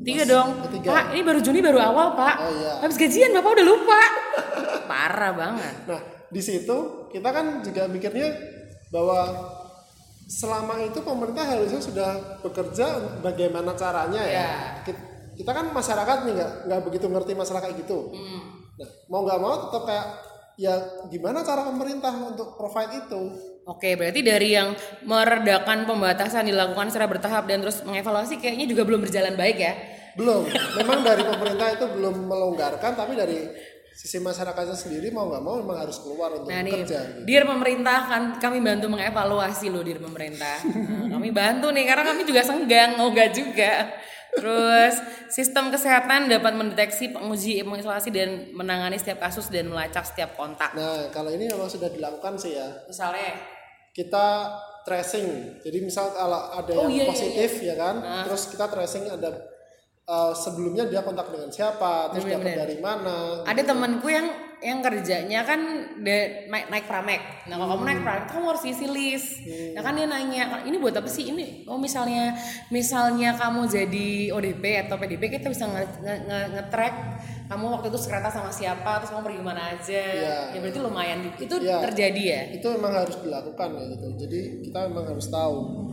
Tiga 0.00 0.20
dong. 0.22 0.60
Ketiga. 0.68 0.88
Pak, 0.90 1.04
ini 1.12 1.22
baru 1.22 1.40
Juni 1.40 1.58
baru 1.58 1.80
awal, 1.80 2.12
Pak. 2.12 2.34
Oh, 2.38 2.52
iya. 2.52 2.72
Habis 2.78 3.00
gajian 3.00 3.32
Bapak 3.32 3.56
udah 3.56 3.64
lupa. 3.64 4.00
Parah 4.90 5.32
banget. 5.32 5.74
Nah, 5.88 6.00
di 6.28 6.40
situ 6.40 6.76
kita 7.08 7.24
kan 7.26 7.64
juga 7.64 7.88
mikirnya 7.88 8.28
bahwa 8.92 9.24
selama 10.24 10.76
itu 10.78 11.00
pemerintah 11.00 11.44
harusnya 11.46 11.80
sudah 11.80 12.10
bekerja 12.40 12.86
bagaimana 13.20 13.72
caranya 13.72 14.20
ya. 14.20 14.36
Ya. 14.38 14.50
Kit- 14.82 15.12
Kita 15.34 15.50
kan 15.50 15.66
masyarakat 15.68 16.16
nih 16.22 16.32
nggak 16.32 16.52
nggak 16.68 16.80
begitu 16.84 17.06
ngerti 17.08 17.32
masalah 17.34 17.58
kayak 17.58 17.80
gitu. 17.80 18.12
Nah, 18.74 18.88
mau 19.06 19.22
nggak 19.22 19.40
mau 19.40 19.54
tetap 19.66 19.82
kayak 19.86 20.06
ya 20.54 20.74
gimana 21.10 21.42
cara 21.42 21.66
pemerintah 21.66 22.10
untuk 22.14 22.58
provide 22.58 23.06
itu? 23.06 23.22
Oke, 23.64 23.96
berarti 23.96 24.20
dari 24.20 24.52
yang 24.52 24.76
meredakan 25.08 25.88
pembatasan 25.88 26.44
dilakukan 26.44 26.92
secara 26.92 27.08
bertahap 27.08 27.48
dan 27.48 27.64
terus 27.64 27.80
mengevaluasi 27.80 28.36
kayaknya 28.36 28.68
juga 28.68 28.84
belum 28.84 29.00
berjalan 29.00 29.34
baik 29.40 29.56
ya. 29.56 29.72
Belum. 30.20 30.44
Memang 30.78 31.00
dari 31.00 31.24
pemerintah 31.24 31.72
itu 31.72 31.86
belum 31.88 32.28
melonggarkan, 32.28 32.92
tapi 32.92 33.16
dari 33.16 33.48
sisi 33.94 34.18
masyarakatnya 34.18 34.74
sendiri 34.74 35.14
mau 35.14 35.30
nggak 35.30 35.42
mau 35.46 35.54
memang 35.62 35.86
harus 35.86 36.02
keluar 36.02 36.34
untuk 36.34 36.50
Nah 36.50 36.66
nih, 36.66 36.82
bekerja. 36.82 36.98
Gitu. 36.98 37.18
dir 37.30 37.42
pemerintah 37.46 37.98
kan 38.10 38.22
kami 38.42 38.58
bantu 38.58 38.90
mengevaluasi 38.90 39.70
loh 39.70 39.86
dir 39.86 40.02
pemerintah. 40.02 40.58
Nah, 40.66 41.14
kami 41.14 41.30
bantu 41.30 41.70
nih 41.70 41.84
karena 41.86 42.04
kami 42.10 42.26
juga 42.26 42.42
senggang, 42.42 42.98
mau 42.98 43.14
nggak 43.14 43.30
juga. 43.30 43.94
Terus 44.34 44.94
sistem 45.30 45.70
kesehatan 45.70 46.26
dapat 46.26 46.52
mendeteksi, 46.58 47.14
menguji, 47.14 47.62
mengisolasi 47.62 48.10
dan 48.10 48.50
menangani 48.50 48.98
setiap 48.98 49.22
kasus 49.22 49.46
dan 49.48 49.70
melacak 49.70 50.02
setiap 50.02 50.34
kontak. 50.34 50.74
Nah, 50.74 51.08
kalau 51.14 51.30
ini 51.30 51.46
memang 51.46 51.70
sudah 51.70 51.86
dilakukan 51.86 52.34
sih 52.34 52.58
ya. 52.58 52.66
Misalnya, 52.90 53.38
kita 53.94 54.26
tracing. 54.84 55.62
Jadi 55.62 55.78
misal 55.80 56.12
kalau 56.12 56.50
ada 56.50 56.72
Oh, 56.74 56.90
yang 56.90 56.92
iya, 56.92 57.04
iya, 57.06 57.10
positif 57.14 57.50
ya 57.62 57.74
kan, 57.78 58.02
terus 58.26 58.52
kita 58.52 58.66
tracing 58.68 59.06
ada 59.08 59.30
uh, 60.06 60.32
sebelumnya 60.32 60.84
dia 60.84 61.00
kontak 61.00 61.28
dengan 61.28 61.48
siapa, 61.48 62.08
terus 62.10 62.24
dapat 62.24 62.40
Bener-bener. 62.42 62.58
dari 62.58 62.76
mana. 62.78 63.16
ada 63.42 63.62
temanku 63.62 64.08
yang 64.08 64.28
yang 64.60 64.80
kerjanya 64.80 65.44
kan 65.44 65.60
de- 65.94 66.48
naik 66.48 66.72
naik 66.72 66.88
pramek 66.88 67.20
nah 67.44 67.60
kalau 67.60 67.76
kamu 67.76 67.84
naik 67.84 68.00
pramek 68.00 68.24
kamu 68.26 68.44
harus 68.48 68.64
isi 68.64 68.86
list 68.88 69.28
nah 69.76 69.84
kan 69.84 69.92
dia 69.92 70.08
nanya 70.08 70.64
ini 70.64 70.80
buat 70.80 70.96
apa 70.96 71.04
sih 71.04 71.28
ini 71.28 71.68
oh 71.68 71.76
misalnya 71.76 72.32
misalnya 72.70 73.36
kamu 73.36 73.68
jadi 73.68 74.08
ODP 74.32 74.88
atau 74.88 74.96
PDP 74.96 75.36
kita 75.36 75.52
bisa 75.52 75.68
nge- 75.68 76.00
nge- 76.00 76.22
nge- 76.24 76.48
nge-track 76.54 76.94
kamu 77.44 77.64
waktu 77.68 77.92
itu 77.92 77.98
sekereta 78.00 78.32
sama 78.32 78.48
siapa 78.48 78.88
terus 78.98 79.12
kamu 79.12 79.22
pergi 79.26 79.42
mana 79.44 79.62
aja 79.68 80.00
Iya. 80.00 80.36
ya 80.50 80.58
berarti 80.58 80.80
lumayan 80.80 81.18
itu 81.28 81.54
Iya. 81.60 81.78
terjadi 81.84 82.22
ya 82.24 82.40
Itu 82.56 82.66
memang 82.72 82.92
harus 82.96 83.16
dilakukan 83.20 83.68
ya 83.68 83.84
gitu. 83.92 84.06
Jadi 84.16 84.38
kita 84.64 84.78
memang 84.88 85.04
harus 85.06 85.28
tahu. 85.28 85.83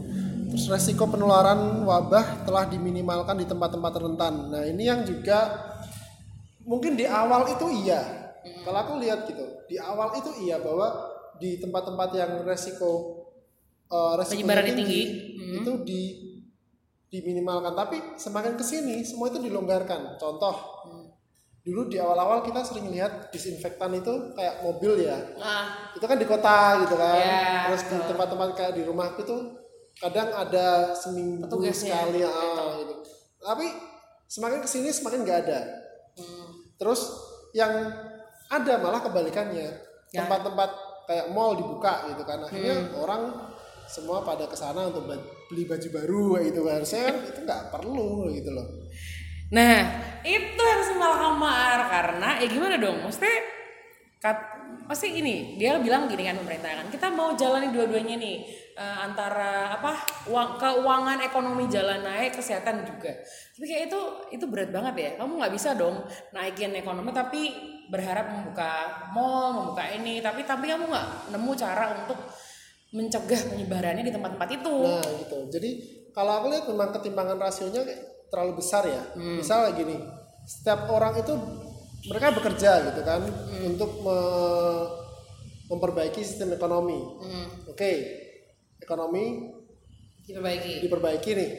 Terus 0.52 0.68
resiko 0.68 1.08
penularan 1.08 1.88
wabah 1.88 2.44
telah 2.44 2.68
diminimalkan 2.68 3.40
di 3.40 3.48
tempat-tempat 3.48 3.94
rentan. 4.04 4.52
Nah 4.52 4.68
ini 4.68 4.84
yang 4.84 5.08
juga 5.08 5.48
mungkin 6.68 7.00
di 7.00 7.08
awal 7.08 7.48
itu 7.48 7.72
iya. 7.88 8.04
Kalau 8.68 8.78
aku 8.84 8.94
lihat 9.00 9.24
gitu, 9.32 9.42
di 9.72 9.80
awal 9.80 10.12
itu 10.20 10.28
iya 10.44 10.60
bahwa 10.60 10.92
di 11.40 11.56
tempat-tempat 11.56 12.10
yang 12.20 12.32
resiko 12.44 13.24
uh, 13.88 14.20
resikonya 14.20 14.44
Penyebarannya 14.44 14.76
tinggi. 14.76 15.02
itu 15.64 15.72
di 15.88 16.02
diminimalkan. 17.08 17.72
Tapi 17.72 17.98
semakin 18.20 18.60
ke 18.60 18.64
sini 18.68 19.08
semua 19.08 19.32
itu 19.32 19.40
dilonggarkan. 19.40 20.20
Contoh, 20.20 20.56
dulu 21.62 21.88
di 21.88 21.96
awal-awal 22.02 22.42
kita 22.42 22.66
sering 22.66 22.90
lihat 22.90 23.30
disinfektan 23.30 23.94
itu 23.94 24.34
kayak 24.34 24.66
mobil 24.66 25.06
ya 25.06 25.14
nah 25.38 25.94
itu 25.94 26.02
kan 26.10 26.18
di 26.18 26.26
kota 26.26 26.82
gitu 26.82 26.98
kan 26.98 27.22
Iya, 27.22 27.70
terus 27.70 27.82
di 27.86 27.98
tempat-tempat 28.02 28.50
kayak 28.58 28.74
di 28.74 28.82
rumah 28.82 29.14
itu 29.14 29.61
kadang 30.02 30.34
ada 30.34 30.98
seminggu 30.98 31.46
Petugasnya, 31.46 31.94
sekali 31.94 32.20
ah, 32.26 32.74
gitu 32.82 32.94
tapi 33.42 33.68
semakin 34.30 34.60
ke 34.62 34.70
sini 34.70 34.90
semakin 34.94 35.26
nggak 35.26 35.40
ada. 35.50 35.60
Terus 36.78 37.02
yang 37.58 37.90
ada 38.48 38.74
malah 38.80 39.02
kebalikannya. 39.02 39.90
Ya. 40.12 40.28
tempat-tempat 40.28 40.70
kayak 41.08 41.32
mall 41.32 41.56
dibuka 41.56 42.04
gitu 42.12 42.24
kan. 42.28 42.44
Akhirnya 42.44 42.92
orang 43.00 43.32
semua 43.88 44.24
pada 44.24 44.48
ke 44.48 44.56
sana 44.56 44.92
untuk 44.92 45.08
beli 45.50 45.64
baju 45.66 45.88
baru 45.92 46.26
gitu 46.46 46.62
kan. 46.68 46.82
Kan 46.84 47.16
itu 47.32 47.40
nggak 47.44 47.64
perlu 47.74 48.30
gitu 48.32 48.52
loh. 48.54 48.68
Nah, 49.52 49.76
itu 50.24 50.64
yang 50.64 50.84
semalah 50.84 51.20
kamar. 51.32 51.80
Karena 51.88 52.30
ya 52.40 52.48
gimana 52.48 52.76
dong? 52.80 53.04
Maksudnya 53.04 53.40
kat, 54.20 54.38
pasti 54.88 55.16
ini 55.16 55.56
dia 55.56 55.80
bilang 55.80 56.12
gini 56.12 56.28
kan 56.28 56.40
pemerintah 56.40 56.72
kan. 56.84 56.88
Kita 56.92 57.08
mau 57.12 57.34
jalani 57.36 57.72
dua-duanya 57.72 58.20
nih 58.20 58.61
eh, 58.76 58.98
antara 59.04 59.76
apa 59.76 59.98
uang 60.28 60.58
keuangan 60.58 61.20
ekonomi 61.24 61.68
jalan 61.68 62.02
naik 62.02 62.36
kesehatan 62.38 62.84
juga. 62.88 63.12
Tapi 63.56 63.66
kayak 63.68 63.84
itu 63.92 64.00
itu 64.40 64.46
berat 64.48 64.72
banget 64.72 64.96
ya. 64.98 65.10
Kamu 65.20 65.38
nggak 65.40 65.54
bisa 65.54 65.76
dong 65.76 66.02
naikin 66.32 66.74
ekonomi 66.76 67.12
tapi 67.12 67.52
berharap 67.92 68.32
membuka 68.32 69.04
mall 69.12 69.52
membuka 69.54 69.86
ini. 69.92 70.24
Tapi 70.24 70.48
tapi 70.48 70.72
kamu 70.72 70.88
nggak 70.88 71.08
nemu 71.36 71.52
cara 71.56 71.86
untuk 72.04 72.20
mencegah 72.92 73.42
penyebarannya 73.56 74.04
di 74.04 74.14
tempat-tempat 74.14 74.50
itu. 74.52 74.76
Nah 74.84 75.04
gitu. 75.24 75.38
Jadi 75.48 75.70
kalau 76.12 76.44
aku 76.44 76.52
lihat 76.52 76.66
memang 76.68 76.92
ketimpangan 76.92 77.40
rasionya 77.40 77.84
terlalu 78.28 78.60
besar 78.60 78.84
ya. 78.88 79.02
Misal 79.40 79.72
gini, 79.76 79.96
setiap 80.44 80.88
orang 80.92 81.16
itu 81.20 81.34
mereka 82.08 82.34
bekerja 82.34 82.72
gitu 82.92 83.02
kan 83.06 83.22
untuk 83.62 84.02
me- 84.02 84.88
memperbaiki 85.72 86.20
sistem 86.20 86.52
ekonomi. 86.52 87.00
Oke, 87.72 87.92
ekonomi 88.82 89.54
diperbaiki 90.26 90.82
diperbaiki 90.84 91.30
nih, 91.38 91.52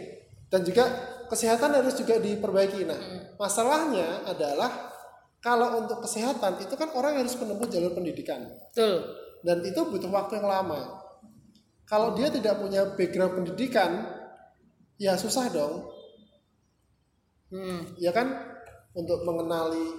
dan 0.51 0.67
juga 0.67 0.85
kesehatan 1.31 1.79
harus 1.79 1.95
juga 1.97 2.19
diperbaiki. 2.19 2.85
Nah, 2.85 3.01
masalahnya 3.39 4.27
adalah 4.27 4.93
kalau 5.43 5.81
untuk 5.83 6.03
kesehatan 6.05 6.61
itu 6.61 6.75
kan 6.77 6.93
orang 6.95 7.19
harus 7.23 7.35
menempuh 7.39 7.67
jalur 7.67 7.95
pendidikan 7.97 8.47
betul 8.71 9.23
dan 9.43 9.59
itu 9.67 9.81
butuh 9.83 10.11
waktu 10.11 10.39
yang 10.39 10.49
lama. 10.49 11.03
Kalau 11.83 12.15
dia 12.17 12.31
tidak 12.33 12.63
punya 12.63 12.89
background 12.95 13.43
pendidikan, 13.43 14.07
ya 14.97 15.19
susah 15.19 15.51
dong, 15.53 15.93
hmm. 17.53 17.99
ya 18.01 18.15
kan? 18.15 18.33
Untuk 18.97 19.27
mengenali 19.27 19.99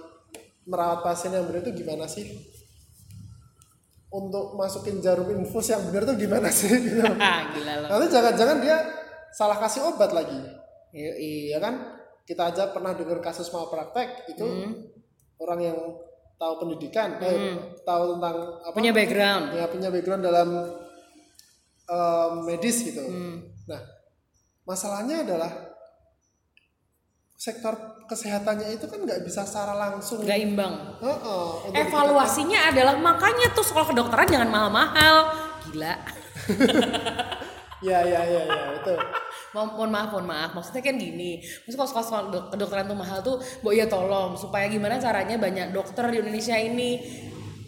merawat 0.64 1.04
pasien 1.04 1.36
yang 1.36 1.46
benar 1.46 1.62
itu 1.62 1.84
gimana 1.84 2.08
sih? 2.08 2.24
Untuk 4.14 4.54
masukin 4.54 5.02
jarum 5.02 5.26
infus 5.34 5.74
yang 5.74 5.82
benar 5.90 6.06
itu 6.06 6.14
gimana 6.26 6.46
sih? 6.54 6.70
Gitu. 6.86 7.02
gila 7.58 7.72
loh 7.82 7.88
Nanti 7.90 8.06
jangan-jangan 8.14 8.58
dia 8.62 8.76
salah 9.34 9.58
kasih 9.58 9.90
obat 9.90 10.14
lagi, 10.14 10.38
Yoi. 10.94 11.50
ya 11.50 11.58
kan? 11.58 11.98
Kita 12.22 12.54
aja 12.54 12.70
pernah 12.70 12.94
dengar 12.94 13.18
kasus 13.18 13.50
malpraktek 13.50 14.30
itu 14.30 14.46
orang 15.42 15.60
yang 15.60 15.78
tahu 16.38 16.52
pendidikan, 16.62 17.18
eh, 17.18 17.58
tahu 17.82 18.16
tentang 18.16 18.36
apa? 18.62 18.74
punya 18.74 18.92
background 18.94 19.44
ya 19.54 19.66
punya 19.68 19.88
background 19.90 20.22
dalam 20.22 20.48
em, 21.90 22.32
medis 22.46 22.80
gitu. 22.86 23.02
Nah, 23.68 23.82
masalahnya 24.64 25.26
adalah 25.26 25.73
sektor 27.44 27.74
kesehatannya 28.04 28.72
itu 28.72 28.88
kan 28.88 28.98
nggak 28.98 29.20
bisa 29.20 29.44
secara 29.44 29.76
langsung. 29.76 30.24
nggak 30.24 30.40
imbang. 30.40 30.74
Heeh, 30.98 31.44
untuk 31.68 31.76
evaluasinya 31.76 32.72
adalah 32.72 32.96
makanya 32.96 33.52
tuh 33.52 33.60
sekolah 33.60 33.92
kedokteran 33.92 34.24
jangan 34.26 34.48
mahal-mahal. 34.48 35.16
Gila. 35.68 35.94
Ya 37.84 38.00
ya 38.00 38.24
ya 38.24 38.42
ya 38.48 38.64
betul. 38.72 38.96
Mo- 39.52 39.76
mohon 39.76 39.92
maaf 39.92 40.08
mohon 40.08 40.24
maaf. 40.24 40.56
Maksudnya 40.56 40.80
kan 40.80 40.96
gini 40.96 41.36
maksudnya 41.36 41.76
kalau 41.76 41.90
sekolah, 41.92 42.06
sekolah 42.08 42.24
dok- 42.32 42.48
kedokteran 42.48 42.88
tuh 42.88 42.96
mahal 42.96 43.18
tuh 43.20 43.36
bu 43.60 43.76
ya 43.76 43.84
tolong. 43.84 44.32
Supaya 44.34 44.72
gimana 44.72 44.96
caranya 44.96 45.36
banyak 45.36 45.68
dokter 45.68 46.08
di 46.08 46.16
Indonesia 46.16 46.56
ini. 46.56 46.96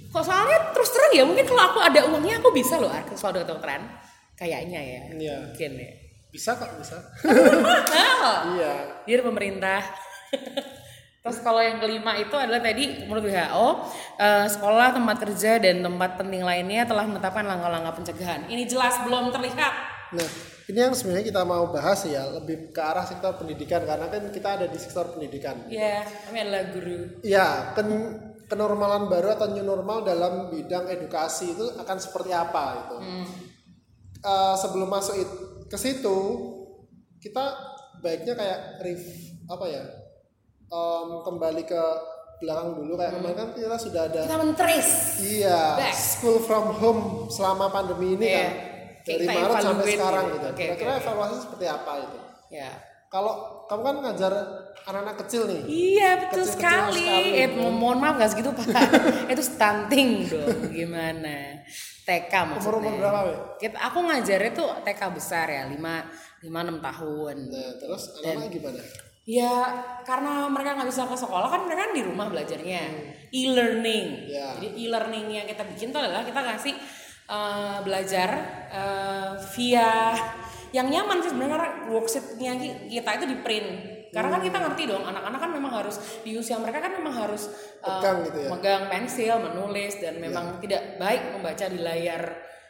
Kok 0.09 0.25
soalnya 0.25 0.73
terus 0.73 0.89
terang 0.89 1.13
ya 1.13 1.21
mungkin 1.21 1.45
kalau 1.45 1.69
aku 1.69 1.79
ada 1.85 2.01
uangnya 2.09 2.41
aku 2.41 2.49
bisa 2.51 2.81
loh 2.81 2.89
ke 2.89 3.13
sekolah 3.13 3.45
kedokteran 3.45 3.85
kayaknya 4.33 4.81
ya 4.81 5.01
Iya. 5.13 5.37
mungkin 5.45 5.73
ya 5.77 5.91
Bisa 6.37 6.53
kok 6.53 6.69
bisa. 6.77 7.01
iya. 8.53 9.01
Dear 9.09 9.25
pemerintah. 9.25 9.81
Terus 11.25 11.41
kalau 11.43 11.59
yang 11.59 11.81
kelima 11.81 12.13
itu 12.21 12.37
adalah 12.37 12.61
tadi 12.61 13.09
menurut 13.09 13.25
WHO 13.25 13.69
eh, 14.21 14.47
sekolah, 14.47 14.95
tempat 14.95 15.17
kerja 15.25 15.57
dan 15.59 15.81
tempat 15.81 16.21
penting 16.21 16.45
lainnya 16.45 16.85
telah 16.85 17.09
menetapkan 17.09 17.43
langkah-langkah 17.43 17.97
pencegahan. 17.99 18.45
Ini 18.53 18.69
jelas 18.69 19.01
belum 19.03 19.33
terlihat. 19.33 19.75
Nah, 20.15 20.29
ini 20.71 20.79
yang 20.79 20.95
sebenarnya 20.95 21.27
kita 21.27 21.43
mau 21.43 21.73
bahas 21.73 22.07
ya 22.07 22.31
lebih 22.31 22.71
ke 22.71 22.79
arah 22.79 23.03
sektor 23.03 23.35
pendidikan 23.35 23.83
karena 23.83 24.07
kan 24.07 24.29
kita 24.31 24.61
ada 24.61 24.67
di 24.69 24.79
sektor 24.79 25.09
pendidikan. 25.17 25.67
Ya, 25.67 26.05
kami 26.29 26.47
adalah 26.47 26.63
guru. 26.71 27.19
Iya, 27.27 27.75
ken- 27.75 28.37
kenormalan 28.47 29.11
baru 29.11 29.35
atau 29.35 29.51
new 29.51 29.67
normal 29.67 30.07
dalam 30.07 30.53
bidang 30.53 30.87
edukasi 30.87 31.59
itu 31.59 31.67
akan 31.81 31.97
seperti 31.99 32.31
apa 32.31 32.87
itu. 32.87 32.97
Eh, 34.23 34.55
sebelum 34.63 34.87
masuk 34.91 35.15
ke 35.67 35.77
situ, 35.77 36.19
kita 37.19 37.45
baiknya 37.99 38.33
kayak 38.33 38.59
ref 38.79 39.03
apa 39.47 39.65
ya, 39.67 39.83
em, 40.67 41.09
kembali 41.23 41.63
ke 41.63 41.83
belakang 42.37 42.77
dulu 42.77 42.93
kayak 42.95 43.17
kemarin 43.17 43.33
kan 43.35 43.49
kita 43.51 43.77
sudah 43.77 44.03
ada 44.05 44.21
Kita 44.23 44.37
men-trace. 44.37 44.93
iya 45.25 45.73
Back. 45.75 45.97
school 45.97 46.37
from 46.39 46.69
home 46.75 47.03
selama 47.27 47.73
pandemi 47.73 48.13
ini 48.13 48.27
Iya. 48.27 48.37
kan 48.37 48.53
dari 49.03 49.25
Maret 49.25 49.57
sampai 49.63 49.87
sekarang 49.89 50.25
gitu. 50.35 50.49
Kira-kira 50.53 50.93
oke. 50.93 51.01
evaluasi 51.01 51.37
seperti 51.41 51.65
apa 51.65 51.93
itu? 51.97 52.19
Ya. 52.51 52.71
Kalau 53.07 53.35
kamu 53.65 53.83
kan 53.83 53.97
ngajar 54.03 54.33
anak-anak 54.83 55.17
kecil 55.23 55.47
nih, 55.47 55.61
Iya 55.65 56.11
betul 56.21 56.43
Kecil-kecil 56.43 56.59
sekali. 56.59 57.07
sekali, 57.07 57.37
Eh 57.37 57.49
mo- 57.51 57.73
mohon 57.73 57.99
maaf 57.99 58.15
gak 58.17 58.31
segitu 58.31 58.51
pak. 58.51 58.67
Itu 59.33 59.43
stunting 59.43 60.27
dong. 60.27 60.71
Gimana? 60.71 61.63
TK 62.03 62.31
maksudnya. 62.31 62.63
umur-umur 62.63 62.93
berapa, 62.97 63.19
Wei? 63.25 63.37
Kita, 63.59 63.77
aku 63.81 63.99
ngajarnya 64.01 64.51
tuh 64.53 64.69
TK 64.81 65.01
besar 65.11 65.47
ya, 65.49 65.63
5 65.67 65.75
5 66.41 66.59
6 66.63 66.79
tahun. 66.81 67.37
Nah, 67.47 67.71
terus 67.77 68.03
anak-anak 68.17 68.49
gimana? 68.49 68.81
Ya 69.27 69.55
karena 70.03 70.47
mereka 70.47 70.79
nggak 70.79 70.87
bisa 70.87 71.03
ke 71.03 71.19
sekolah 71.19 71.51
kan 71.51 71.67
mereka 71.67 71.83
kan 71.83 71.93
di 71.93 72.03
rumah 72.03 72.31
belajarnya 72.31 72.83
e-learning. 73.33 74.07
Ya. 74.25 74.55
Jadi 74.55 74.67
e-learning 74.79 75.27
yang 75.33 75.47
kita 75.47 75.67
bikin 75.67 75.91
tuh 75.91 75.99
adalah 75.99 76.23
kita 76.23 76.39
kasih 76.39 76.75
eh, 77.27 77.79
belajar 77.83 78.31
eh, 78.71 79.31
via 79.53 80.15
yang 80.77 80.87
nyaman 80.87 81.17
sih 81.19 81.33
sebenarnya 81.33 81.53
karena 81.57 81.71
worksheetnya 81.89 82.53
ki- 82.55 82.79
kita 82.91 83.11
itu 83.15 83.27
di 83.27 83.37
print. 83.41 83.69
Karena 84.07 84.29
kan 84.31 84.41
kita 84.41 84.59
ngerti 84.59 84.83
dong 84.87 85.05
anak-anak 85.05 85.37
kan 85.39 85.51
memang 85.51 85.73
harus 85.75 85.97
di 86.21 86.33
usia 86.33 86.57
mereka 86.57 86.81
kan 86.81 86.93
memang 86.93 87.13
harus 87.17 87.49
eh, 87.77 87.89
Pegang 87.91 88.19
gitu 88.23 88.39
ya? 88.39 88.49
megang 88.49 88.83
pensil, 88.87 89.35
menulis 89.39 89.93
dan 89.97 90.15
memang 90.17 90.57
tidak 90.59 90.97
baik 90.97 91.33
membaca 91.33 91.65
di 91.67 91.79
layar 91.79 92.23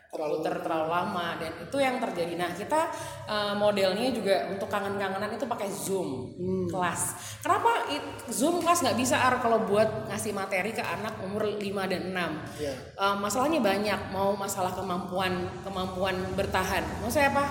komputer 0.07 0.65
terlalu 0.65 0.89
lama 0.89 1.37
dan 1.37 1.53
itu 1.61 1.77
yang 1.77 2.01
terjadi. 2.01 2.35
Nah 2.35 2.51
kita 2.51 2.89
uh, 3.27 3.53
modelnya 3.55 4.09
juga 4.09 4.49
untuk 4.49 4.65
kangen-kangenan 4.67 5.29
itu 5.29 5.45
pakai 5.45 5.69
zoom 5.69 6.33
kelas. 6.67 7.01
Kenapa 7.39 7.85
i- 7.91 8.01
zoom 8.27 8.59
kelas 8.59 8.81
nggak 8.81 8.97
bisa 8.97 9.19
Ar, 9.19 9.39
kalau 9.39 9.63
buat 9.63 10.09
ngasih 10.09 10.33
materi 10.33 10.73
ke 10.73 10.81
anak 10.81 11.21
umur 11.21 11.45
5 11.45 11.61
dan 11.85 12.03
6 12.11 12.33
Ya. 12.59 12.73
Uh, 12.97 13.19
masalahnya 13.19 13.61
banyak 13.61 14.01
mau 14.09 14.33
masalah 14.33 14.73
kemampuan 14.73 15.37
kemampuan 15.61 16.17
bertahan 16.33 16.81
mau 16.99 17.13
saya 17.13 17.29
apa 17.29 17.45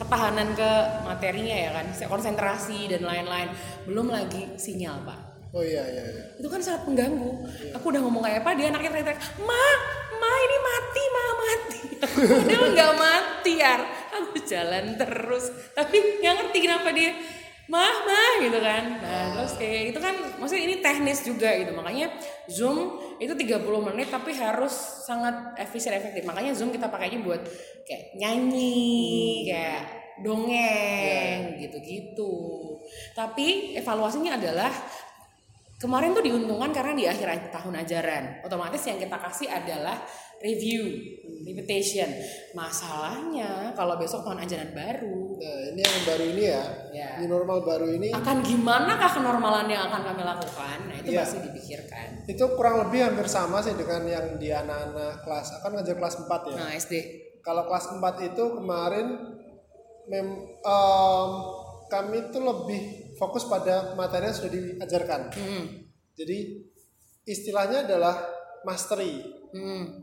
ketahanan 0.00 0.56
ke 0.56 0.70
materinya 1.04 1.56
ya 1.68 1.70
kan 1.76 1.86
konsentrasi 2.08 2.88
dan 2.88 3.04
lain-lain. 3.04 3.52
Belum 3.84 4.08
lagi 4.08 4.56
sinyal 4.56 5.04
pak. 5.04 5.20
Oh 5.50 5.66
iya 5.66 5.82
iya, 5.82 6.04
iya. 6.06 6.24
itu 6.38 6.46
kan 6.46 6.62
sangat 6.62 6.86
mengganggu. 6.86 7.32
Aku 7.74 7.90
udah 7.90 8.00
ngomong 8.06 8.22
kayak 8.22 8.46
apa 8.46 8.54
dia 8.54 8.70
anaknya 8.70 8.90
teriak-teriak 8.94 9.20
ma 9.42 9.66
ma 10.16 10.30
ini 10.46 10.58
mati 10.62 11.02
ma 11.10 11.24
mati. 11.36 11.80
Dia 12.46 12.58
nggak 12.70 12.92
mati 12.94 13.52
ya 13.58 13.74
aku 14.14 14.38
jalan 14.46 14.94
terus. 14.94 15.50
Tapi 15.74 16.22
nggak 16.22 16.34
ngerti 16.38 16.58
kenapa 16.62 16.88
dia 16.94 17.10
mah 17.70 17.96
mah 18.02 18.32
gitu 18.42 18.58
kan. 18.58 18.84
Nah 18.98 19.24
terus 19.38 19.54
kayak 19.54 19.94
itu 19.94 19.98
kan 20.02 20.14
maksudnya 20.42 20.64
ini 20.66 20.76
teknis 20.82 21.22
juga 21.22 21.54
gitu. 21.54 21.70
Makanya 21.70 22.10
zoom 22.50 22.98
itu 23.22 23.30
30 23.30 23.62
menit 23.62 24.10
tapi 24.10 24.34
harus 24.34 24.74
sangat 25.06 25.54
efisien 25.56 25.94
efektif. 25.94 26.26
Makanya 26.26 26.50
zoom 26.52 26.74
kita 26.74 26.90
pakainya 26.90 27.22
buat 27.22 27.46
kayak 27.86 28.18
nyanyi 28.18 29.46
kayak 29.46 29.82
dongeng 30.20 31.62
gitu-gitu. 31.62 32.34
Tapi 33.14 33.78
evaluasinya 33.78 34.34
adalah 34.36 34.68
kemarin 35.80 36.12
tuh 36.12 36.26
diuntungkan 36.26 36.74
karena 36.74 36.92
di 36.92 37.04
akhir 37.06 37.54
tahun 37.54 37.86
ajaran. 37.86 38.24
Otomatis 38.44 38.82
yang 38.84 38.98
kita 38.98 39.16
kasih 39.16 39.48
adalah 39.48 39.96
review 40.40 40.96
repetition 41.44 42.08
masalahnya 42.56 43.76
kalau 43.76 44.00
besok 44.00 44.24
tahun 44.24 44.40
ajaran 44.48 44.72
baru 44.72 45.19
nah 45.40 45.72
ini 45.72 45.80
yang 45.80 46.02
baru 46.04 46.24
ini 46.28 46.42
ya, 46.44 46.62
Ya. 46.92 47.08
ini 47.16 47.26
normal 47.26 47.64
baru 47.64 47.88
ini 47.88 48.12
akan 48.12 48.44
gimana 48.44 49.00
kah 49.00 49.08
kenormalan 49.16 49.66
yang 49.66 49.88
akan 49.88 50.00
kami 50.12 50.20
lakukan 50.20 50.78
nah 50.84 50.94
itu 51.00 51.16
Iya. 51.16 51.24
masih 51.24 51.40
dipikirkan 51.48 52.06
itu 52.28 52.44
kurang 52.54 52.76
lebih 52.84 53.00
hampir 53.08 53.24
sama 53.24 53.64
sih 53.64 53.72
dengan 53.72 54.04
yang 54.04 54.36
di 54.36 54.52
anak-anak 54.52 55.24
kelas 55.24 55.48
akan 55.58 55.70
ngajar 55.80 55.96
kelas 55.96 56.14
4 56.20 56.50
ya 56.52 56.56
nah 56.60 56.70
SD 56.76 56.94
kalau 57.40 57.64
kelas 57.64 57.86
4 57.88 58.28
itu 58.28 58.44
kemarin 58.60 59.06
mem, 60.06 60.28
em, 60.60 61.30
kami 61.88 62.18
tuh 62.28 62.42
lebih 62.44 62.82
fokus 63.16 63.48
pada 63.48 63.96
materi 63.96 64.28
yang 64.28 64.36
sudah 64.36 64.50
diajarkan 64.52 65.20
hmm. 65.32 65.64
jadi 66.14 66.38
istilahnya 67.24 67.88
adalah 67.88 68.20
mastery 68.62 69.40
Hmm. 69.50 69.99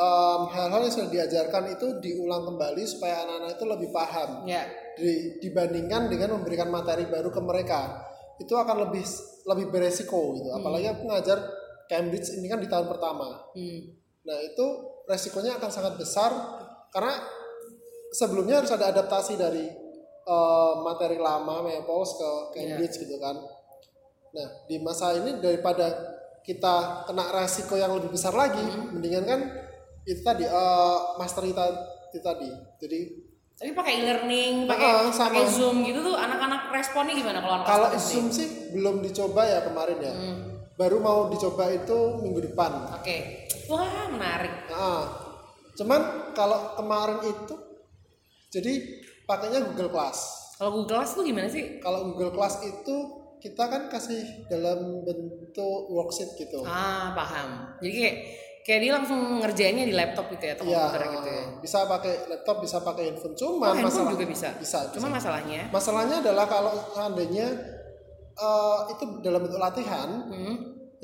Em, 0.00 0.42
hal-hal 0.48 0.80
yang 0.80 0.94
sudah 0.96 1.10
diajarkan 1.12 1.76
itu 1.76 2.00
diulang 2.00 2.48
kembali 2.48 2.88
supaya 2.88 3.20
anak-anak 3.20 3.60
itu 3.60 3.64
lebih 3.68 3.88
paham 3.92 4.48
ya. 4.48 4.64
di- 4.96 5.36
dibandingkan 5.44 6.08
dengan 6.08 6.40
memberikan 6.40 6.72
materi 6.72 7.04
baru 7.04 7.28
ke 7.28 7.40
mereka. 7.44 8.00
Itu 8.40 8.56
akan 8.56 8.88
lebih 8.88 9.04
lebih 9.44 9.68
beresiko 9.68 10.32
gitu. 10.40 10.48
Apalagi 10.56 10.88
aku 10.88 11.04
ngajar 11.04 11.36
Cambridge 11.84 12.32
ini 12.40 12.48
kan 12.48 12.56
di 12.62 12.68
tahun 12.70 12.88
pertama. 12.88 13.44
Hmm. 13.52 14.00
nah 14.20 14.36
itu 14.36 14.66
resikonya 15.08 15.56
akan 15.56 15.70
sangat 15.72 15.96
besar 15.96 16.28
karena 16.92 17.16
sebelumnya 18.12 18.60
harus 18.60 18.68
ada 18.70 18.92
adaptasi 18.92 19.36
dari 19.36 19.64
eh, 20.24 20.72
materi 20.80 21.16
lama 21.16 21.60
Maples 21.60 22.16
ke 22.16 22.30
Cambridge 22.56 22.96
gitu 23.00 23.16
kan. 23.20 23.36
Nah 24.32 24.48
di 24.64 24.76
masa 24.80 25.12
ini 25.12 25.40
daripada 25.40 25.92
kita 26.40 27.04
kena 27.04 27.32
resiko 27.32 27.76
yang 27.76 27.92
lebih 27.96 28.12
besar 28.12 28.32
lagi 28.32 28.64
mendingan 28.92 29.24
kan 29.28 29.40
itu 30.02 30.20
tadi 30.20 30.42
eh, 30.42 30.98
mastery 31.16 31.50
ta- 31.50 31.76
itu 32.06 32.18
tadi 32.18 32.48
jadi 32.76 33.00
tapi 33.54 33.70
pakai 33.70 33.92
e-learning 33.94 34.64
pakai 34.64 35.12
sama. 35.12 35.28
pakai 35.30 35.44
zoom 35.46 35.84
gitu 35.84 36.00
tuh 36.02 36.16
anak-anak 36.16 36.72
responnya 36.72 37.12
gimana 37.12 37.38
kalau 37.38 37.54
anak 37.56 37.66
Kalau? 37.68 37.88
Zoom 37.94 38.26
sih 38.30 38.48
belum 38.72 39.00
dicoba 39.00 39.42
ya 39.42 39.60
kemarin 39.62 39.98
ya. 40.00 40.14
Baru 40.72 40.96
mau 40.98 41.28
dicoba 41.28 41.68
itu 41.68 41.92
minggu 42.18 42.40
depan. 42.42 42.88
oke 42.90 43.16
wah 43.66 44.08
menarik 44.08 44.64
Nah, 44.66 45.04
cuman 45.74 46.00
kalau 46.32 46.72
kemarin 46.74 47.20
itu 47.22 47.54
jadi 48.48 48.72
pakainya 49.24 49.60
Google 49.62 49.90
Class. 49.90 50.18
kalau 50.56 50.70
Google 50.74 50.96
Class 50.96 51.12
tuh 51.12 51.22
gimana 51.22 51.46
sih 51.46 51.78
Kalau 51.78 52.00
Google 52.06 52.32
Class 52.32 52.60
itu 52.62 52.96
kita 53.38 53.64
kan 53.64 53.88
kasih 53.88 54.20
dalam 54.46 55.00
bentuk 55.00 55.60
worksheet 55.86 56.32
gitu. 56.34 56.60
ah 56.62 57.12
paham 57.12 57.76
jadi 57.78 57.92
kayak 57.94 58.16
kayak 58.60 58.80
dia 58.84 58.92
langsung 58.92 59.20
ngerjainnya 59.40 59.84
di 59.88 59.94
laptop 59.96 60.26
gitu 60.36 60.44
ya 60.44 60.52
atau 60.56 60.64
Iya, 60.68 60.78
komputer 60.84 61.02
gitu 61.08 61.28
ya 61.28 61.44
bisa 61.60 61.78
pakai 61.84 62.14
laptop, 62.28 62.56
bisa 62.64 62.76
pakai 62.80 63.02
handphone. 63.12 63.34
Oh, 63.34 63.38
Cuman 63.40 63.68
handphone 63.76 63.84
masalah 63.88 64.12
juga 64.16 64.26
bisa. 64.28 64.48
Bisa. 64.56 64.78
Cuma 64.96 65.08
bisa. 65.08 65.16
masalahnya, 65.20 65.62
Masalahnya 65.68 66.16
adalah 66.24 66.46
kalau 66.48 66.72
seandainya 66.96 67.46
eh, 68.36 68.80
itu 68.96 69.04
dalam 69.20 69.40
bentuk 69.44 69.60
latihan, 69.60 70.08
hmm, 70.28 70.54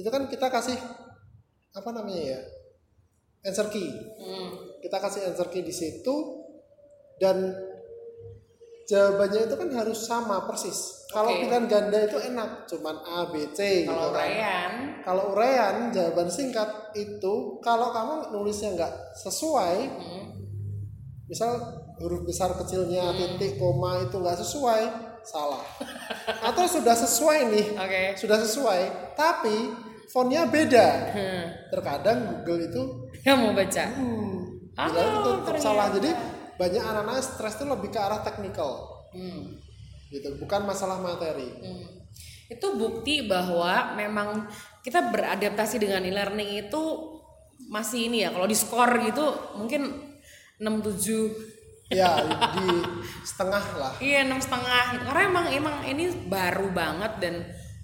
itu 0.00 0.08
kan 0.08 0.28
kita 0.28 0.48
kasih 0.48 0.76
apa 1.76 1.90
namanya 1.92 2.36
ya 2.36 2.40
answer 3.44 3.68
key 3.68 3.84
hmm, 3.84 4.80
kita 4.80 4.96
kasih 4.96 5.28
answer 5.28 5.48
key 5.52 5.60
di 5.60 5.72
situ 5.72 6.14
dan 7.20 7.52
jawabannya 8.86 9.50
itu 9.50 9.54
kan 9.58 9.68
harus 9.74 9.98
sama 10.06 10.46
persis. 10.46 11.06
Kalau 11.10 11.30
Oke. 11.30 11.46
pilihan 11.46 11.66
ganda 11.66 11.98
itu 12.02 12.18
enak 12.18 12.66
cuman 12.70 12.96
A 13.02 13.30
B 13.30 13.50
C 13.54 13.86
gitu 13.86 13.94
kalau 13.94 14.10
kan. 14.14 14.70
Kalau 15.02 15.22
urean 15.34 15.90
jawaban 15.90 16.30
singkat 16.30 16.94
itu 16.98 17.58
kalau 17.62 17.90
kamu 17.94 18.34
nulisnya 18.34 18.74
nggak 18.74 18.94
sesuai 19.22 19.76
hmm, 19.86 20.24
misal 21.30 21.50
huruf 21.98 22.26
besar 22.26 22.54
kecilnya 22.58 23.14
titik 23.14 23.58
koma 23.58 24.02
itu 24.02 24.18
nggak 24.18 24.38
sesuai 24.38 24.82
salah. 25.26 25.62
Atau 26.48 26.66
sudah 26.70 26.94
sesuai 26.94 27.38
nih 27.54 27.66
oke, 27.74 28.02
sudah 28.18 28.38
sesuai 28.42 29.14
tapi 29.18 29.74
fontnya 30.10 30.46
beda. 30.46 30.86
Hmm, 31.10 31.44
terkadang 31.74 32.42
Google 32.46 32.70
itu 32.70 32.82
nggak 33.26 33.36
mau 33.42 33.50
baca, 33.50 33.84
hmm, 33.90 34.38
Ah, 34.78 34.86
bilang 34.92 35.42
itu 35.42 35.58
salah. 35.58 35.88
Jadi 35.90 36.35
banyak 36.56 36.82
anak-anak 36.82 37.20
stres 37.20 37.56
itu 37.60 37.64
lebih 37.68 37.92
ke 37.92 38.00
arah 38.00 38.20
teknikal 38.20 39.04
hmm, 39.12 39.56
gitu 40.10 40.36
bukan 40.40 40.64
masalah 40.64 41.00
materi 41.00 41.46
hmm. 41.46 41.86
itu 42.48 42.66
bukti 42.76 43.24
bahwa 43.28 43.94
memang 43.94 44.48
kita 44.80 45.10
beradaptasi 45.10 45.82
dengan 45.82 46.04
e-learning 46.06 46.68
itu 46.68 46.82
masih 47.66 48.06
ini 48.06 48.22
ya, 48.22 48.30
kalau 48.30 48.46
di 48.46 48.54
skor 48.54 48.86
gitu 49.02 49.26
mungkin 49.58 49.90
67 50.62 51.90
ya 51.90 52.18
di 52.54 52.66
setengah 53.22 53.64
lah 53.78 53.92
Iya 53.98 54.26
enam 54.26 54.38
setengah 54.42 54.94
gitu. 54.94 55.02
Karena 55.06 55.22
emang 55.26 55.46
emang 55.50 55.76
ini 55.86 56.10
baru 56.26 56.70
banget 56.74 57.12
dan 57.22 57.34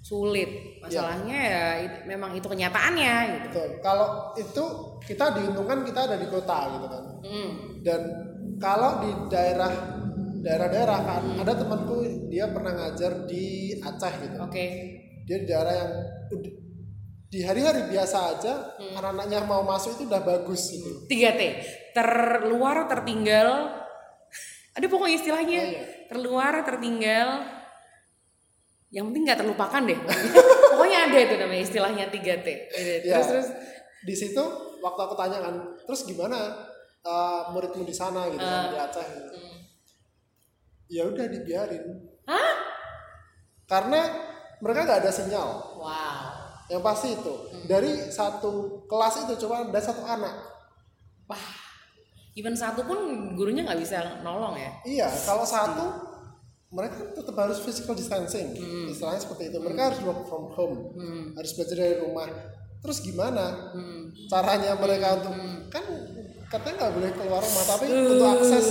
sulit. 0.03 0.79
Masalahnya 0.83 1.37
ya 1.39 1.63
it- 1.87 2.03
memang 2.03 2.35
itu 2.35 2.43
kenyataannya 2.43 3.15
gitu. 3.31 3.47
Betul. 3.55 3.69
kalau 3.79 4.35
itu 4.35 4.63
kita 5.03 5.35
diuntungkan 5.35 5.83
kita 5.87 5.99
ada 6.11 6.15
di 6.19 6.27
kota 6.27 6.57
gitu 6.75 6.87
kan 6.87 7.03
Hmm. 7.23 7.51
dan 7.83 8.01
kalau 8.63 9.03
di 9.03 9.11
daerah 9.27 9.71
daerah-daerah 10.39 10.99
kan 11.03 11.23
ada 11.35 11.53
temanku 11.53 11.99
dia 12.31 12.47
pernah 12.47 12.71
ngajar 12.71 13.27
di 13.27 13.75
Aceh 13.75 14.13
gitu 14.23 14.37
Oke. 14.39 14.65
dia 15.27 15.37
di 15.39 15.47
daerah 15.47 15.73
yang 15.75 15.91
di 17.27 17.39
hari-hari 17.41 17.89
biasa 17.89 18.17
aja 18.37 18.53
Hmm. 18.77 18.93
anak-anaknya 18.93 19.43
mau 19.43 19.65
masuk 19.65 19.97
itu 19.97 20.03
udah 20.05 20.21
bagus 20.21 20.69
gitu 20.69 21.09
3 21.09 21.33
T. 21.33 21.41
Terluar, 21.97 22.85
tertinggal. 22.85 23.73
Ada 24.73 24.85
pokoknya 24.85 25.17
istilahnya. 25.17 25.61
Oh, 25.61 25.69
iya. 25.73 25.83
Terluar, 26.09 26.53
tertinggal. 26.61 27.27
Yang 28.93 29.03
penting 29.09 29.23
nggak 29.25 29.39
terlupakan 29.41 29.81
deh. 29.81 29.99
pokoknya 30.77 30.99
ada 31.09 31.17
itu 31.17 31.35
namanya 31.41 31.63
istilahnya 31.65 32.05
3 32.13 32.45
T. 32.45 32.47
Terus 33.01 33.01
Ya. 33.09 33.17
terus 33.25 33.47
di 34.05 34.13
situ 34.13 34.43
waktu 34.83 34.99
aku 35.01 35.15
tanya 35.17 35.41
kan 35.41 35.55
terus 35.89 36.05
gimana 36.05 36.37
uh, 37.03 37.51
muridmu 37.51 37.83
di 37.83 37.95
sana 37.95 38.27
gitu 38.31 38.41
kan 38.43 38.71
di 38.71 38.77
Aceh 38.79 39.07
gitu. 39.07 39.31
ya 40.91 41.03
udah 41.07 41.25
dibiarin. 41.27 41.83
Hah? 42.27 42.73
karena 43.67 44.01
mereka 44.61 44.79
nggak 44.85 44.99
ada 45.03 45.11
sinyal. 45.11 45.49
Wow. 45.79 46.23
yang 46.71 46.79
pasti 46.79 47.11
itu. 47.13 47.33
Dari 47.67 48.07
satu 48.07 48.83
kelas 48.87 49.27
itu 49.27 49.33
cuma 49.45 49.67
ada 49.67 49.81
satu 49.83 50.03
anak. 50.07 50.31
Wah. 51.27 51.45
Even 52.33 52.55
satu 52.57 52.87
pun 52.87 52.97
gurunya 53.37 53.61
nggak 53.67 53.77
bisa 53.77 54.23
nolong 54.25 54.57
ya. 54.57 54.71
iya 54.89 55.07
kalau 55.21 55.45
satu 55.45 55.85
mereka 56.73 57.13
tetap 57.13 57.35
harus 57.37 57.61
physical 57.61 57.93
distancing. 57.93 58.57
Istilahnya 58.89 59.21
seperti 59.21 59.53
itu. 59.53 59.57
Mereka 59.61 59.81
harus 59.93 59.99
work 60.01 60.21
from 60.25 60.49
home. 60.55 60.77
Hmm. 60.97 61.23
harus 61.37 61.51
belajar 61.53 61.77
dari 61.77 61.95
rumah. 62.01 62.29
Terus 62.83 62.97
gimana? 63.03 63.45
Hmm. 63.75 64.01
caranya 64.31 64.75
mereka 64.79 65.19
untuk 65.19 65.33
kan 65.69 65.85
katanya 66.53 66.75
nggak 66.85 66.93
boleh 66.93 67.11
keluar 67.17 67.41
rumah 67.41 67.65
tapi 67.65 67.85
untuk 67.89 68.21
akses 68.29 68.67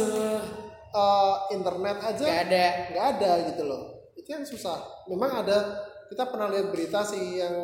uh, 0.95 1.35
internet 1.51 1.99
aja 1.99 2.25
Gak 2.25 2.41
ada. 2.47 2.65
nggak 2.95 3.07
ada 3.19 3.31
gitu 3.51 3.63
loh 3.67 3.83
itu 4.15 4.29
yang 4.31 4.47
susah 4.47 4.79
memang 5.11 5.43
ada 5.43 5.83
kita 6.07 6.31
pernah 6.31 6.47
lihat 6.47 6.71
berita 6.71 7.03
sih 7.03 7.43
yang 7.43 7.57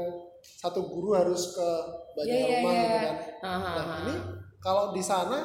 satu 0.42 0.90
guru 0.90 1.14
harus 1.14 1.54
ke 1.54 1.68
banyak 2.18 2.35
Iya, 2.35 2.42
iya, 2.42 2.50
rumah 2.59 2.72
iya. 2.72 2.83
gitu 2.83 2.98
kan 2.98 3.16
Aha, 3.46 3.70
nah 3.78 3.85
aha. 3.87 3.96
ini 4.02 4.14
kalau 4.59 4.85
di 4.90 5.02
sana 5.04 5.38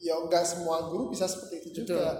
ya 0.00 0.16
nggak 0.16 0.44
semua 0.44 0.88
guru 0.88 1.12
bisa 1.12 1.28
seperti 1.28 1.68
itu 1.68 1.84
juga 1.84 2.16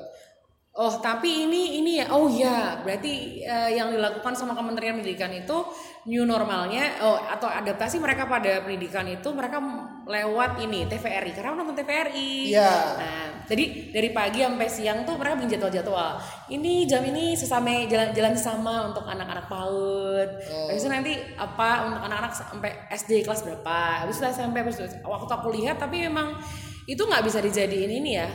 Oh, 0.77 0.93
tapi 1.01 1.49
ini 1.49 1.81
ini 1.81 2.05
ya. 2.05 2.12
Oh 2.12 2.29
ya, 2.29 2.85
berarti 2.85 3.41
uh, 3.49 3.71
yang 3.73 3.89
dilakukan 3.89 4.37
sama 4.37 4.53
Kementerian 4.53 5.01
Pendidikan 5.01 5.33
itu 5.33 5.65
new 6.05 6.29
normalnya 6.29 7.01
oh 7.01 7.17
atau 7.17 7.49
adaptasi 7.49 7.97
mereka 7.99 8.29
pada 8.29 8.62
pendidikan 8.62 9.09
itu 9.09 9.27
mereka 9.33 9.59
lewat 10.05 10.61
ini 10.61 10.85
TVRI 10.85 11.33
karena 11.33 11.57
nonton 11.57 11.81
TVRI. 11.81 12.53
Iya. 12.53 12.73
Nah, 12.93 13.27
jadi 13.49 13.89
dari 13.89 14.12
pagi 14.12 14.45
sampai 14.45 14.69
siang 14.69 15.09
tuh 15.09 15.17
mereka 15.17 15.41
bikin 15.41 15.57
jadwal-jadwal. 15.57 16.21
Ini 16.53 16.85
jam 16.85 17.01
ini 17.09 17.33
sesama 17.33 17.73
jalan-jalan 17.89 18.37
sama 18.37 18.93
untuk 18.93 19.09
anak-anak 19.09 19.49
PAUD. 19.49 20.31
Oh. 20.53 20.69
Habis 20.69 20.85
itu 20.85 20.91
nanti 20.93 21.12
apa 21.41 21.89
untuk 21.89 22.05
anak-anak 22.05 22.33
sampai 22.37 22.71
SD 22.93 23.25
kelas 23.25 23.49
berapa. 23.49 24.05
Habis 24.05 24.21
itu 24.21 24.29
SMP 24.29 24.61
habis 24.61 24.77
itu 24.77 24.93
waktu 25.09 25.33
aku 25.33 25.49
lihat 25.57 25.81
tapi 25.81 26.05
memang 26.05 26.37
itu 26.85 27.01
nggak 27.01 27.25
bisa 27.25 27.41
dijadiin 27.41 27.93
ini 27.97 28.11
ya. 28.21 28.29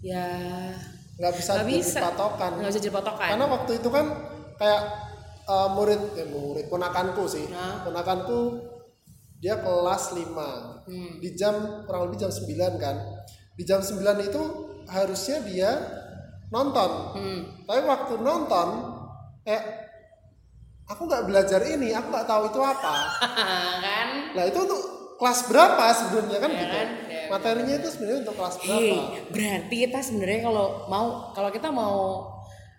Ya 0.00 0.28
nggak 1.14 1.32
bisa 1.32 1.50
nggak 1.54 1.66
jadi 1.66 1.74
bisa. 1.78 1.98
patokan 2.02 2.50
nggak 2.58 2.70
bisa 2.70 2.80
jadi 2.82 2.94
patokan 2.94 3.28
karena 3.30 3.46
waktu 3.46 3.70
itu 3.78 3.88
kan 3.88 4.06
kayak 4.54 4.82
uh, 5.44 5.68
murid 5.72 6.02
eh, 6.16 6.26
murid 6.26 6.66
ponakanku 6.66 7.24
sih 7.26 7.46
Nah. 7.46 7.82
ponakanku 7.82 8.38
dia 9.38 9.60
kelas 9.60 10.16
5 10.16 10.84
Hmm. 10.84 11.16
di 11.16 11.32
jam 11.32 11.54
kurang 11.84 12.08
lebih 12.08 12.20
jam 12.20 12.30
9 12.30 12.76
kan 12.76 12.96
di 13.54 13.64
jam 13.64 13.80
9 13.80 13.96
itu 14.20 14.42
harusnya 14.84 15.40
dia 15.40 15.70
nonton 16.50 16.90
hmm. 17.16 17.40
tapi 17.64 17.80
waktu 17.82 18.14
nonton 18.20 18.68
eh 19.44 19.62
aku 20.84 21.08
nggak 21.08 21.24
belajar 21.24 21.60
ini 21.64 21.90
aku 21.90 22.12
nggak 22.12 22.28
tahu 22.28 22.42
itu 22.48 22.60
apa 22.60 22.94
kan 23.86 24.08
nah 24.36 24.44
itu 24.44 24.58
untuk 24.60 24.82
kelas 25.16 25.40
berapa 25.46 25.84
sebenarnya 25.94 26.38
kan 26.38 26.50
Ya 26.50 26.58
gitu 26.58 26.74
kan? 26.74 26.88
Ya, 27.24 27.30
materinya 27.30 27.74
itu 27.74 27.88
sebenarnya 27.88 28.18
untuk 28.20 28.34
kelas 28.34 28.54
berapa 28.58 28.76
Hei, 28.76 28.92
berarti 29.28 29.74
kita 29.80 29.98
sebenarnya 29.98 30.40
kalau 30.42 30.66
mau 30.86 31.06
kalau 31.32 31.48
kita 31.48 31.68
mau 31.68 31.96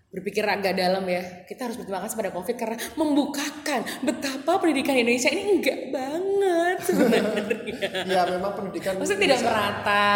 berpikir 0.07 0.41
agak 0.41 0.73
dalam 0.73 1.03
ya, 1.03 1.43
kita 1.43 1.67
harus 1.67 1.75
berterima 1.75 1.99
kasih 1.99 2.15
pada 2.15 2.31
COVID 2.31 2.55
karena 2.55 2.77
membukakan 2.95 3.83
betapa 4.01 4.51
pendidikan 4.57 4.95
Indonesia 4.95 5.27
ini 5.27 5.59
enggak 5.59 5.79
banget 5.89 6.77
sebenarnya. 6.79 7.43
ya 8.13 8.21
memang 8.29 8.51
pendidikan 8.53 8.95
Maksudnya 8.95 9.21
tidak 9.21 9.37
Indonesia- 9.37 9.51
merata, 9.51 10.15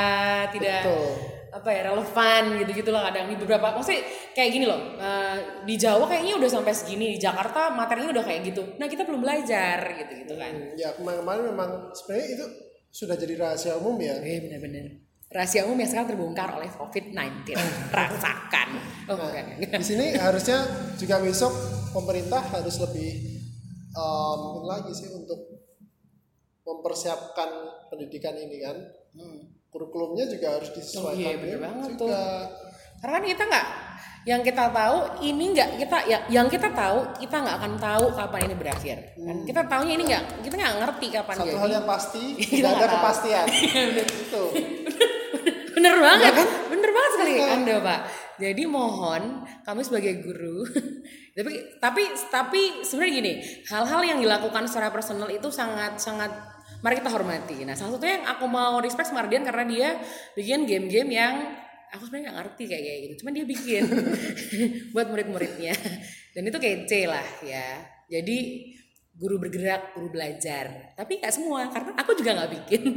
tidak 0.56 0.82
Betul. 0.88 1.12
apa 1.50 1.68
ya 1.68 1.82
relevan 1.84 2.42
gitu-gitu 2.60 2.90
lah 2.90 3.02
kadang 3.04 3.26
di 3.26 3.36
beberapa 3.36 3.74
maksudnya 3.74 4.06
kayak 4.32 4.50
gini 4.54 4.64
loh 4.64 4.78
eh, 4.96 5.38
di 5.66 5.76
Jawa 5.76 6.06
kayaknya 6.06 6.38
udah 6.38 6.48
sampai 6.48 6.72
segini 6.72 7.06
di 7.10 7.20
Jakarta 7.20 7.74
materinya 7.74 8.14
udah 8.14 8.22
kayak 8.22 8.46
gitu 8.46 8.78
nah 8.78 8.86
kita 8.86 9.02
belum 9.02 9.18
belajar 9.18 9.82
gitu 9.98 10.12
gitu 10.16 10.34
kan 10.38 10.54
Ya 10.78 10.94
kemarin-kemarin 10.94 11.50
memang 11.50 11.70
sebenarnya 11.92 12.28
itu 12.32 12.46
sudah 12.90 13.16
jadi 13.16 13.34
rahasia 13.38 13.78
umum 13.78 13.96
ya. 14.02 14.18
Eh 14.20 14.42
benar-benar. 14.44 14.86
Rahasia 15.30 15.62
umum 15.70 15.78
yang 15.78 15.90
sekarang 15.90 16.10
terbongkar 16.18 16.50
oleh 16.58 16.70
COVID-19. 16.74 17.54
Rasakan. 17.98 18.70
Oh 19.10 19.18
Nah, 19.18 19.30
enggak, 19.30 19.44
enggak. 19.62 19.80
di 19.82 19.86
sini 19.86 20.06
harusnya 20.18 20.58
juga 20.98 21.22
besok 21.22 21.54
pemerintah 21.94 22.42
harus 22.50 22.76
lebih 22.82 23.42
um, 23.94 24.38
mungkin 24.42 24.66
lagi 24.70 24.92
sih 24.94 25.10
untuk 25.10 25.40
mempersiapkan 26.66 27.50
pendidikan 27.90 28.34
ini 28.38 28.58
kan. 28.62 28.78
Kurikulumnya 29.70 30.26
juga 30.26 30.58
harus 30.58 30.74
disesuaikan. 30.74 31.14
Hmm. 31.14 31.22
Oh 31.22 31.30
iya, 31.30 31.38
bener 31.38 31.58
ya, 31.58 31.62
banget 31.62 31.92
juga. 31.94 32.02
tuh. 32.02 32.10
Karena 33.00 33.14
kan 33.16 33.26
kita 33.30 33.44
nggak 33.46 33.68
yang 34.30 34.46
kita 34.46 34.70
tahu 34.70 35.26
ini 35.26 35.58
nggak 35.58 35.70
kita 35.82 35.98
ya 36.06 36.20
yang 36.30 36.46
kita 36.46 36.70
tahu 36.70 37.02
kita 37.18 37.34
nggak 37.42 37.56
akan 37.58 37.74
tahu 37.82 38.06
kapan 38.14 38.42
ini 38.46 38.56
berakhir 38.56 38.98
kan 39.18 39.38
kita 39.42 39.62
tahunya 39.66 39.94
ini 39.98 40.04
nggak 40.06 40.24
kita 40.46 40.54
nggak 40.54 40.76
ngerti 40.86 41.08
kapan 41.10 41.34
Satu 41.34 41.48
jadi 41.50 41.58
hal 41.58 41.70
yang 41.74 41.86
pasti 41.90 42.24
tidak 42.62 42.72
ada 42.72 42.86
tahu. 42.86 42.94
kepastian. 42.94 43.46
Itu. 44.30 44.44
bener 45.74 45.96
banget 45.98 46.34
kan? 46.36 46.48
bener 46.70 46.90
banget 46.92 47.12
sekali 47.16 47.32
Iya. 47.32 47.46
anda 47.56 47.76
pak 47.80 48.00
jadi 48.38 48.64
mohon 48.68 49.24
kami 49.64 49.82
sebagai 49.82 50.14
guru 50.22 50.62
tapi 51.38 51.52
tapi 51.80 52.04
tapi 52.30 52.62
sebenarnya 52.84 53.14
gini 53.16 53.34
hal-hal 53.66 54.02
yang 54.04 54.20
dilakukan 54.20 54.68
secara 54.68 54.92
personal 54.92 55.32
itu 55.32 55.48
sangat 55.50 55.98
sangat 55.98 56.30
mari 56.80 57.00
kita 57.00 57.10
hormati 57.10 57.64
nah 57.64 57.74
salah 57.74 57.96
satunya 57.96 58.22
yang 58.22 58.28
aku 58.28 58.46
mau 58.46 58.78
respect 58.78 59.10
sama 59.10 59.24
Ardian 59.24 59.42
karena 59.42 59.64
dia 59.66 59.90
bikin 60.36 60.68
game-game 60.68 61.10
yang 61.10 61.36
aku 61.90 62.04
sebenarnya 62.06 62.26
nggak 62.30 62.38
ngerti 62.40 62.64
kayak 62.66 62.84
kayak 62.84 63.00
gitu. 63.02 63.14
Cuman 63.22 63.34
dia 63.34 63.46
bikin 63.46 63.84
buat 64.94 65.08
murid-muridnya. 65.10 65.74
Dan 66.32 66.44
itu 66.46 66.58
kece 66.58 67.06
lah 67.06 67.28
ya. 67.42 67.82
Jadi 68.06 68.38
guru 69.14 69.36
bergerak 69.38 69.94
guru 69.94 70.10
belajar. 70.10 70.96
Tapi 70.96 71.20
nggak 71.20 71.34
semua 71.34 71.68
karena 71.68 71.92
aku 71.98 72.12
juga 72.14 72.32
nggak 72.38 72.52
bikin. 72.62 72.84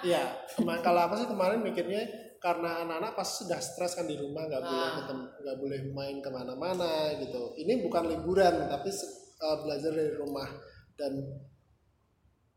Iya, 0.00 0.32
kema- 0.56 0.80
kalau 0.80 1.04
aku 1.04 1.20
sih 1.20 1.28
kemarin 1.28 1.60
mikirnya 1.60 2.00
karena 2.40 2.80
anak-anak 2.80 3.12
pasti 3.12 3.44
sudah 3.44 3.60
stres 3.60 3.92
kan 3.92 4.08
di 4.08 4.16
rumah 4.16 4.48
nggak 4.48 4.64
boleh 4.64 4.88
Ah. 4.88 4.96
ketemu 4.96 5.24
nggak 5.44 5.56
boleh 5.60 5.80
main 5.92 6.16
ke 6.24 6.30
mana-mana 6.32 6.92
gitu. 7.20 7.52
Ini 7.52 7.84
bukan 7.84 8.08
liburan 8.08 8.64
tapi 8.64 8.88
uh, 8.88 9.56
belajar 9.60 9.92
dari 9.92 10.16
rumah. 10.16 10.48
Dan 10.96 11.20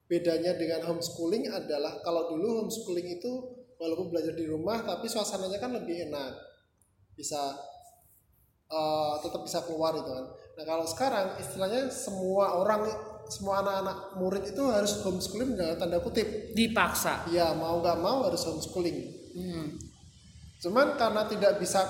bedanya 0.08 0.56
dengan 0.56 0.88
homeschooling 0.88 1.52
adalah 1.52 2.00
kalau 2.00 2.32
dulu 2.32 2.64
homeschooling 2.64 3.20
itu 3.20 3.32
walaupun 3.84 4.16
belajar 4.16 4.32
di 4.32 4.48
rumah 4.48 4.80
tapi 4.80 5.12
suasananya 5.12 5.60
kan 5.60 5.76
lebih 5.76 6.08
enak. 6.08 6.32
Bisa 7.20 7.60
uh, 8.72 9.20
tetap 9.20 9.44
bisa 9.44 9.60
keluar 9.68 9.92
itu 10.00 10.08
kan. 10.08 10.26
Nah 10.56 10.64
kalau 10.64 10.86
sekarang 10.88 11.36
istilahnya 11.44 11.92
semua 11.92 12.56
orang 12.64 12.88
semua 13.28 13.64
anak-anak 13.64 14.20
murid 14.20 14.44
itu 14.52 14.64
harus 14.72 15.04
homeschooling 15.04 15.60
dengan 15.60 15.76
tanda 15.76 16.00
kutip. 16.00 16.56
Dipaksa. 16.56 17.28
Ya 17.28 17.52
mau 17.52 17.84
nggak 17.84 18.00
mau 18.00 18.24
harus 18.24 18.42
homeschooling. 18.48 19.22
Hmm. 19.34 19.66
cuman 20.64 20.96
karena 20.96 21.28
tidak 21.28 21.60
bisa 21.60 21.84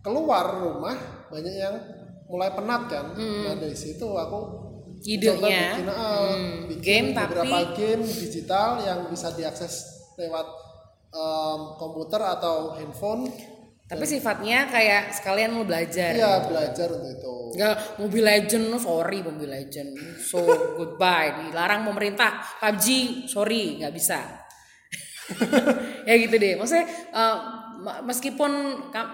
keluar 0.00 0.62
rumah 0.64 0.96
banyak 1.28 1.54
yang 1.60 1.74
mulai 2.30 2.48
penat 2.56 2.88
kan. 2.88 3.12
Nah 3.18 3.52
dari 3.60 3.76
situ 3.76 4.06
aku 4.08 4.62
Idenya, 5.02 5.82
bikin, 5.82 5.86
ah, 5.90 6.30
hmm, 6.30 6.56
bikin 6.70 6.80
game 6.86 7.08
beberapa 7.10 7.56
tapi- 7.66 7.74
game 7.74 8.02
digital 8.06 8.78
yang 8.86 9.10
bisa 9.10 9.34
diakses 9.34 10.06
lewat 10.14 10.46
em, 11.12 11.60
komputer 11.76 12.20
atau 12.20 12.74
handphone 12.76 13.28
Tapi 13.82 14.08
sifatnya 14.08 14.72
kayak 14.72 15.12
sekalian 15.12 15.52
mau 15.52 15.68
belajar. 15.68 16.16
Iya 16.16 16.48
belajar 16.48 16.88
untuk 16.96 17.12
itu 17.12 17.34
Enggak, 17.52 18.00
Mobile 18.00 18.24
Legend, 18.24 18.64
no, 18.72 18.78
sorry 18.80 19.20
Mobile 19.20 19.52
Legend. 19.52 19.92
So 20.16 20.40
goodbye, 20.80 21.44
dilarang 21.52 21.84
pemerintah. 21.84 22.40
PUBG, 22.56 22.86
sorry, 23.28 23.76
nggak 23.84 23.92
bisa. 23.92 24.20
ya 26.08 26.14
gitu 26.16 26.34
deh. 26.40 26.56
Maksudnya 26.56 26.86
eh, 26.88 27.36
ma- 27.36 27.61
meskipun 27.82 28.50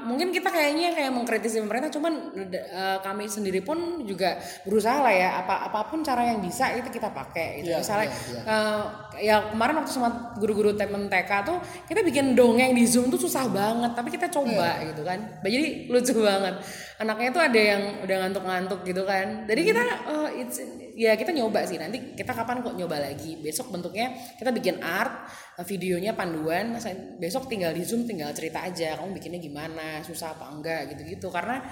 mungkin 0.04 0.28
kita 0.28 0.52
kayaknya 0.52 0.92
kayak 0.92 1.12
mengkritisi 1.12 1.59
pemerintah, 1.64 1.88
cuman 1.88 2.37
eh, 2.37 2.98
kami 3.00 3.24
sendiri 3.26 3.64
pun 3.64 4.04
juga 4.04 4.37
berusaha 4.68 5.00
lah 5.00 5.14
ya. 5.14 5.28
Apa 5.40 5.72
apa 5.72 5.88
pun 5.88 6.04
cara 6.04 6.28
yang 6.28 6.38
bisa 6.44 6.70
itu 6.76 6.88
kita 6.92 7.09
pakai. 7.11 7.64
Gitu. 7.64 7.72
Iya, 7.72 7.81
Misalnya 7.81 8.09
iya, 8.09 8.18
iya. 8.31 8.42
eh, 8.44 8.83
ya 9.24 9.37
kemarin 9.50 9.74
waktu 9.83 9.92
sama 9.92 10.09
guru-guru 10.37 10.76
temen 10.76 11.09
TK 11.09 11.31
tuh 11.48 11.59
kita 11.88 12.00
bikin 12.04 12.37
dongeng 12.37 12.76
di 12.76 12.85
Zoom 12.85 13.09
tuh 13.09 13.18
susah 13.18 13.48
banget, 13.48 13.92
tapi 13.96 14.09
kita 14.12 14.28
coba 14.28 14.78
Iya. 14.78 14.92
gitu 14.92 15.02
kan. 15.02 15.18
Jadi 15.42 15.88
lucu 15.88 16.12
banget. 16.20 16.54
Anaknya 16.98 17.28
tuh 17.31 17.42
ada 17.42 17.61
yang 17.61 17.83
udah 18.04 18.16
ngantuk-ngantuk 18.26 18.81
gitu 18.85 19.02
kan. 19.07 19.46
Jadi 19.46 19.61
kita 19.64 19.83
oh, 20.11 20.28
it's, 20.35 20.59
ya 20.98 21.14
kita 21.14 21.30
nyoba 21.30 21.62
sih. 21.62 21.78
Nanti 21.78 22.18
kita 22.18 22.34
kapan 22.34 22.66
kok 22.66 22.74
nyoba 22.74 22.98
lagi. 22.98 23.38
Besok 23.38 23.70
bentuknya 23.70 24.11
kita 24.34 24.50
bikin 24.50 24.82
art, 24.82 25.30
videonya 25.62 26.18
panduan. 26.18 26.74
Besok 27.22 27.46
tinggal 27.46 27.70
di 27.70 27.87
Zoom 27.87 28.02
tinggal 28.02 28.34
cerita 28.34 28.66
aja 28.66 28.98
kamu 28.98 29.14
bikinnya 29.14 29.38
gimana, 29.38 30.02
susah 30.02 30.34
apa 30.34 30.50
enggak 30.50 30.90
gitu-gitu. 30.90 31.30
Karena 31.30 31.62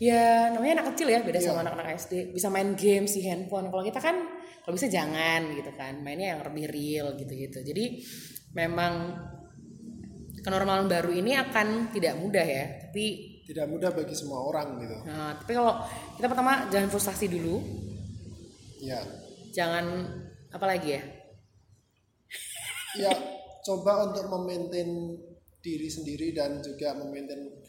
ya 0.00 0.48
namanya 0.48 0.80
anak 0.80 0.96
kecil 0.96 1.12
ya 1.12 1.20
beda 1.20 1.36
sama 1.44 1.60
anak-anak 1.60 2.00
SD 2.00 2.32
bisa 2.32 2.48
main 2.48 2.72
game 2.72 3.04
di 3.04 3.20
handphone 3.20 3.68
kalau 3.68 3.84
kita 3.84 4.00
kan 4.00 4.16
kalau 4.64 4.72
bisa 4.72 4.88
jangan 4.88 5.52
gitu 5.52 5.76
kan 5.76 6.00
mainnya 6.00 6.32
yang 6.32 6.40
lebih 6.40 6.72
real 6.72 7.12
gitu-gitu 7.20 7.60
jadi 7.60 8.00
memang 8.56 9.12
kenormalan 10.40 10.88
baru 10.88 11.12
ini 11.12 11.36
akan 11.36 11.92
tidak 11.92 12.16
mudah 12.16 12.46
ya 12.48 12.64
tapi 12.88 13.04
tidak 13.44 13.68
mudah 13.68 13.92
bagi 13.92 14.16
semua 14.16 14.40
orang 14.40 14.80
gitu 14.80 14.96
nah, 15.04 15.36
tapi 15.36 15.52
kalau 15.52 15.84
kita 16.16 16.26
pertama 16.32 16.52
jangan 16.72 16.88
frustasi 16.88 17.28
dulu 17.28 17.60
ya 18.80 19.00
jangan 19.52 20.08
apa 20.50 20.66
lagi 20.66 20.98
ya? 20.98 21.02
Ya 22.98 23.12
coba 23.66 24.10
untuk 24.10 24.26
memaintain 24.30 25.14
diri 25.60 25.88
sendiri 25.92 26.32
dan 26.32 26.64
juga 26.64 26.96
memaintain 26.96 27.60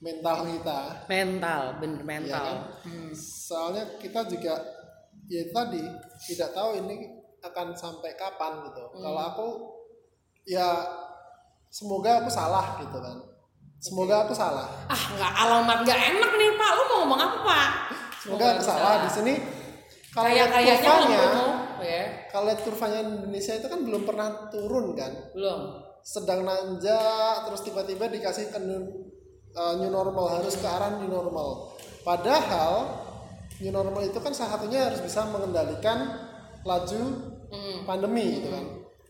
mental 0.00 0.46
kita. 0.46 0.80
Mental 1.10 1.62
bener 1.82 2.00
ya 2.02 2.06
mental. 2.06 2.46
kan? 2.82 3.12
soalnya 3.14 3.84
kita 3.98 4.24
juga 4.30 4.54
ya 5.28 5.42
tadi 5.52 5.82
tidak 6.32 6.50
tahu 6.54 6.70
ini 6.80 6.96
akan 7.44 7.74
sampai 7.74 8.14
kapan 8.16 8.64
gitu. 8.70 8.84
Kalau 8.98 9.22
aku 9.34 9.48
ya 10.48 10.86
semoga 11.68 12.24
aku 12.24 12.30
salah 12.32 12.80
gitu 12.82 12.98
kan. 12.98 13.18
Semoga 13.78 14.26
aku 14.26 14.34
salah. 14.34 14.66
Ah 14.90 15.02
nggak 15.14 15.32
alamat 15.46 15.78
nggak 15.86 16.00
enak 16.16 16.30
nih 16.34 16.50
pak. 16.58 16.70
Lu 16.74 16.82
mau 16.82 16.96
ngomong 17.04 17.20
apa 17.20 17.38
pak? 17.46 17.68
Semoga 18.18 18.44
aku 18.58 18.62
salah 18.66 19.06
di 19.06 19.10
sini 19.12 19.57
kalau 20.18 20.26
kayak 20.26 20.34
lihat 20.34 20.50
kayaknya 20.50 20.76
kurvanya 20.82 21.22
ya 21.78 22.02
kalau 22.34 22.44
lihat 22.50 22.60
kurvanya 22.66 23.00
Indonesia 23.06 23.52
itu 23.54 23.66
kan 23.70 23.80
belum 23.86 24.02
pernah 24.02 24.28
turun 24.50 24.86
kan 24.98 25.12
belum 25.30 25.60
sedang 26.02 26.42
nanjak 26.42 27.46
terus 27.46 27.60
tiba-tiba 27.62 28.10
dikasih 28.10 28.50
kenur 28.50 28.82
uh, 29.54 29.74
new 29.78 29.90
normal 29.92 30.42
harus 30.42 30.58
ke 30.58 30.66
arah 30.66 30.98
new 30.98 31.06
normal 31.06 31.70
padahal 32.02 33.04
new 33.62 33.70
normal 33.70 34.02
itu 34.02 34.18
kan 34.18 34.34
salah 34.34 34.58
satunya 34.58 34.90
harus 34.90 34.98
bisa 34.98 35.22
mengendalikan 35.30 36.18
laju 36.66 37.02
Hmm. 37.48 37.88
pandemi 37.88 38.44
gitu 38.44 38.52
kan 38.52 38.60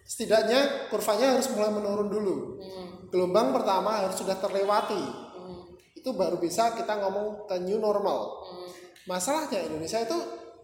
setidaknya 0.06 0.86
kurvanya 0.94 1.34
harus 1.34 1.50
mulai 1.50 1.74
menurun 1.74 2.06
dulu 2.06 2.36
Hmm. 2.62 3.10
gelombang 3.10 3.50
pertama 3.50 3.98
harus 3.98 4.14
sudah 4.14 4.38
terlewati 4.38 4.94
Hmm. 5.34 5.74
itu 5.98 6.06
baru 6.14 6.38
bisa 6.38 6.70
kita 6.78 7.02
ngomong 7.02 7.50
ke 7.50 7.58
new 7.66 7.82
normal 7.82 8.46
Hmm. 8.46 8.70
masalahnya 9.10 9.66
Indonesia 9.66 10.06
itu 10.06 10.14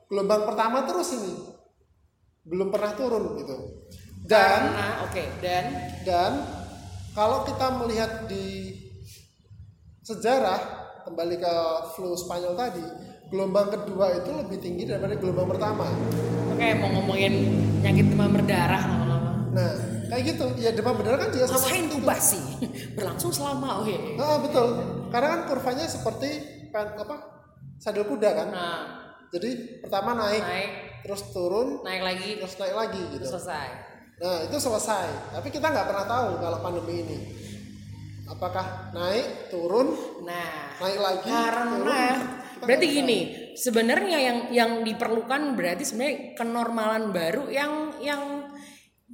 gelombang 0.08 0.42
pertama 0.48 0.84
terus 0.84 1.14
ini. 1.16 1.34
Belum 2.44 2.68
pernah 2.68 2.92
turun 2.92 3.40
gitu. 3.40 3.56
Dan 4.24 4.72
Karena 4.72 4.88
oke. 5.04 5.24
Dan? 5.40 5.64
Dan 6.04 6.32
kalau 7.12 7.44
kita 7.44 7.66
melihat 7.80 8.24
di 8.28 8.76
sejarah 10.04 10.60
kembali 11.08 11.36
ke 11.40 11.54
flu 11.96 12.12
Spanyol 12.16 12.56
tadi 12.56 12.84
gelombang 13.32 13.72
kedua 13.72 14.12
itu 14.12 14.30
lebih 14.32 14.58
tinggi 14.60 14.84
daripada 14.88 15.16
gelombang 15.16 15.48
pertama. 15.56 15.88
Oke 16.52 16.68
mau 16.76 16.88
ngomongin 17.00 17.32
penyakit 17.80 18.06
demam 18.12 18.30
berdarah 18.32 18.82
lama-lama. 18.84 19.32
nah 19.52 19.72
kayak 20.12 20.22
gitu. 20.36 20.46
Ya 20.60 20.70
demam 20.72 20.96
berdarah 20.96 21.28
kan 21.28 21.30
juga 21.32 21.46
sama. 21.48 21.68
Tuh 21.68 22.00
basi 22.04 22.40
berlangsung 22.96 23.32
selama 23.32 23.84
oke. 23.84 23.96
Ah, 24.20 24.38
betul. 24.40 24.68
Karena 25.08 25.26
kan 25.36 25.40
kurvanya 25.48 25.84
seperti 25.88 26.28
apa? 26.74 27.16
Sadel 27.80 28.08
kuda 28.08 28.30
kan? 28.32 28.48
Nah 28.52 29.03
jadi 29.32 29.50
pertama 29.80 30.16
naik 30.16 30.42
naik 30.42 30.70
terus 31.04 31.22
turun 31.32 31.84
naik 31.84 32.02
lagi 32.02 32.28
terus 32.40 32.54
naik 32.56 32.76
lagi 32.76 33.02
gitu 33.16 33.24
selesai. 33.28 33.68
Nah 34.14 34.46
itu 34.46 34.56
selesai. 34.56 35.36
Tapi 35.36 35.48
kita 35.50 35.66
nggak 35.68 35.86
pernah 35.90 36.06
tahu 36.06 36.28
kalau 36.38 36.58
pandemi 36.62 37.02
ini 37.02 37.18
apakah 38.24 38.94
naik, 38.96 39.52
turun, 39.52 39.92
Nah 40.24 40.80
naik 40.80 40.98
lagi. 41.00 41.28
karena 41.28 41.64
turun. 41.76 42.18
Berarti 42.64 42.86
gini 42.88 43.18
sebenarnya 43.54 44.18
yang 44.18 44.38
yang 44.48 44.70
diperlukan 44.80 45.52
berarti 45.52 45.84
sebenarnya 45.84 46.32
kenormalan 46.32 47.12
baru 47.12 47.52
yang 47.52 47.72
yang 48.00 48.43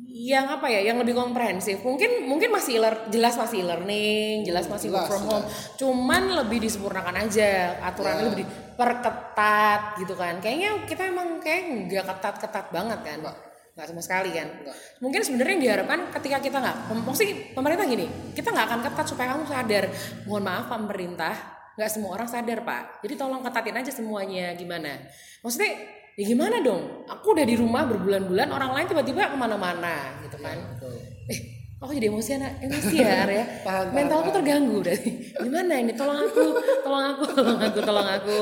yang 0.09 0.49
apa 0.49 0.67
ya 0.69 0.81
yang 0.81 0.97
lebih 1.01 1.13
komprehensif. 1.13 1.81
Mungkin 1.85 2.25
mungkin 2.25 2.49
masih 2.51 2.81
e 2.81 2.91
jelas 3.13 3.37
masih 3.37 3.63
e-learning 3.65 4.43
jelas 4.49 4.67
masih 4.67 4.89
work 4.89 5.07
jelas, 5.07 5.11
from 5.11 5.25
home. 5.29 5.47
Cuman 5.77 6.23
lebih 6.45 6.59
disempurnakan 6.65 7.27
aja 7.27 7.77
aturannya 7.85 8.25
Ya. 8.25 8.29
lebih 8.33 8.45
diperketat 8.45 9.81
gitu 10.01 10.15
kan. 10.17 10.41
Kayaknya 10.41 10.71
kita 10.89 11.03
emang 11.09 11.39
kayak 11.39 11.89
nggak 11.89 12.05
ketat 12.07 12.35
ketat 12.41 12.67
banget 12.73 13.01
kan. 13.05 13.19
Nggak. 13.21 13.39
nggak 13.71 13.87
sama 13.87 14.03
sekali 14.03 14.31
kan. 14.35 14.49
Nggak. 14.51 14.77
mungkin 14.99 15.21
sebenarnya 15.25 15.53
yang 15.57 15.63
diharapkan 15.63 16.01
ketika 16.21 16.39
kita 16.43 16.57
nggak 16.59 16.77
maksudnya 17.07 17.35
pemerintah 17.55 17.87
gini 17.87 18.07
kita 18.35 18.49
nggak 18.51 18.67
akan 18.67 18.81
ketat 18.89 19.07
supaya 19.09 19.27
kamu 19.33 19.45
sadar. 19.47 19.85
Mohon 20.27 20.43
maaf 20.45 20.67
pemerintah 20.69 21.35
nggak 21.79 21.91
semua 21.91 22.11
orang 22.13 22.29
sadar 22.29 22.61
pak. 22.67 23.01
Jadi 23.01 23.15
tolong 23.17 23.41
ketatin 23.41 23.77
aja 23.79 23.93
semuanya 23.95 24.53
gimana? 24.59 25.01
Maksudnya 25.41 26.00
ya 26.21 26.25
gimana 26.29 26.61
dong? 26.61 27.09
Aku 27.09 27.33
udah 27.33 27.43
di 27.43 27.57
rumah 27.57 27.89
berbulan-bulan 27.89 28.53
orang 28.53 28.77
lain 28.77 28.87
tiba-tiba 28.87 29.33
ke 29.33 29.37
mana-mana 29.37 30.21
gitu 30.21 30.37
kan. 30.37 30.57
Betul. 30.77 30.93
eh 31.33 31.41
aku 31.81 31.97
jadi 31.97 32.13
emosi 32.13 32.31
anak 32.37 32.53
emosi 32.61 32.95
ya 33.01 33.25
Arya 33.25 33.45
mentalku 33.97 34.29
terganggu 34.29 34.85
dari 34.85 35.33
gimana 35.33 35.81
ini? 35.81 35.97
Tolong 35.97 36.21
aku 36.21 36.45
tolong 36.85 37.05
aku 37.17 37.25
tolong 37.33 37.57
aku 37.57 37.79
tolong 37.81 38.05
aku. 38.05 38.41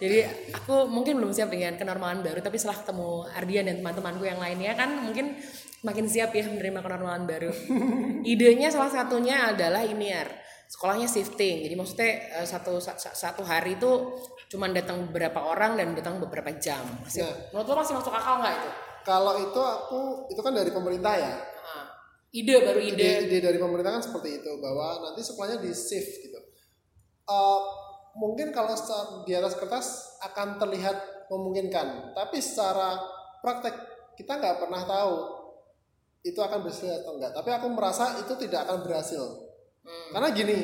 Jadi 0.00 0.18
aku 0.50 0.88
mungkin 0.90 1.20
belum 1.20 1.30
siap 1.30 1.52
dengan 1.52 1.78
kenormalan 1.78 2.26
baru 2.26 2.42
tapi 2.42 2.58
setelah 2.58 2.82
ketemu 2.82 3.08
Ardian 3.38 3.64
dan 3.70 3.76
teman-temanku 3.78 4.24
yang 4.26 4.40
lainnya 4.42 4.74
kan 4.74 4.90
mungkin 4.98 5.38
makin 5.80 6.10
siap 6.10 6.34
ya 6.34 6.42
menerima 6.42 6.80
kenormalan 6.82 7.22
baru. 7.22 7.52
Idenya 8.34 8.72
salah 8.74 8.90
satunya 8.90 9.54
adalah 9.54 9.86
ini 9.86 10.10
ya 10.10 10.26
sekolahnya 10.70 11.06
shifting. 11.06 11.62
Jadi 11.66 11.74
maksudnya 11.76 12.10
eh, 12.40 12.46
satu 12.46 12.80
sa- 12.80 12.98
sa- 12.98 13.14
satu 13.14 13.46
hari 13.46 13.78
itu 13.78 13.90
cuman 14.50 14.74
datang 14.74 15.06
beberapa 15.06 15.46
orang 15.46 15.78
dan 15.78 15.94
datang 15.94 16.18
beberapa 16.18 16.50
jam 16.58 16.82
masih 17.06 17.22
Nah. 17.22 17.34
menurut 17.54 17.66
lo 17.70 17.74
masih 17.86 17.94
masuk 17.94 18.12
akal 18.12 18.42
nggak 18.42 18.54
itu 18.58 18.70
Kalau 19.00 19.32
itu 19.40 19.56
aku 19.56 20.00
itu 20.28 20.40
kan 20.44 20.52
dari 20.52 20.68
pemerintah 20.68 21.16
ya. 21.16 21.32
Ah. 21.64 21.88
ide 22.36 22.60
baru 22.60 22.84
ide 22.84 23.00
Ide, 23.00 23.32
ide 23.32 23.38
dari 23.40 23.56
pemerintah 23.56 23.96
kan 23.96 24.04
seperti 24.04 24.44
itu 24.44 24.52
bahwa 24.60 25.08
nanti 25.08 25.24
sekolahnya 25.24 25.56
di 25.64 25.72
shift 25.72 26.20
gitu. 26.20 26.36
Eh, 27.30 27.60
mungkin 28.18 28.52
kalau 28.52 28.76
di 29.24 29.32
atas 29.32 29.56
kertas 29.56 30.18
akan 30.20 30.60
terlihat 30.60 31.30
memungkinkan, 31.32 32.12
tapi 32.12 32.42
secara 32.44 33.00
praktek 33.40 33.72
kita 34.20 34.36
nggak 34.36 34.60
pernah 34.60 34.82
tahu 34.84 35.14
itu 36.20 36.36
akan 36.36 36.60
berhasil 36.60 36.90
atau 37.00 37.16
enggak. 37.16 37.32
Tapi 37.32 37.50
aku 37.56 37.66
merasa 37.72 38.20
itu 38.20 38.36
tidak 38.36 38.68
akan 38.68 38.84
berhasil. 38.84 39.22
Hmm. 39.80 40.10
Karena 40.12 40.28
gini, 40.36 40.58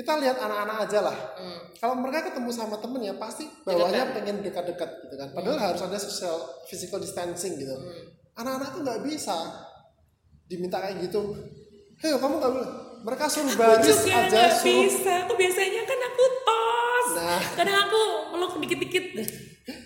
kita 0.00 0.16
lihat 0.16 0.36
anak-anak 0.38 0.88
aja 0.88 0.98
lah. 1.02 1.16
Hmm. 1.36 1.60
Kalau 1.76 1.92
mereka 1.94 2.24
ketemu 2.26 2.48
sama 2.48 2.80
temennya 2.80 3.12
pasti 3.14 3.44
bawahnya 3.62 4.16
pengen 4.16 4.40
dekat-dekat 4.40 4.88
gitu 5.04 5.14
kan. 5.14 5.28
Padahal 5.30 5.60
harus 5.60 5.82
ada 5.82 5.96
social 5.96 6.36
physical 6.64 6.96
distancing 6.96 7.54
gitu. 7.54 7.76
Hmm. 7.76 8.08
Anak-anak 8.34 8.68
tuh 8.72 8.80
nggak 8.80 9.00
bisa 9.04 9.36
diminta 10.46 10.80
kayak 10.80 11.04
gitu. 11.04 11.36
Hei 11.96 12.16
kamu 12.16 12.34
nggak 12.38 12.50
boleh. 12.50 12.70
Mereka 13.00 13.24
suruh 13.26 13.52
baris 13.54 13.84
juga 13.96 14.12
aja 14.14 14.28
nggak 14.28 14.52
suruh. 14.56 14.84
bisa 14.84 15.12
aku 15.24 15.32
biasanya 15.34 15.82
kan 15.84 16.00
aku 16.02 16.24
tos 16.40 17.08
Nah. 17.10 17.40
kadang 17.56 17.78
aku 17.80 18.00
meluk 18.30 18.52
dikit-dikit 18.60 19.04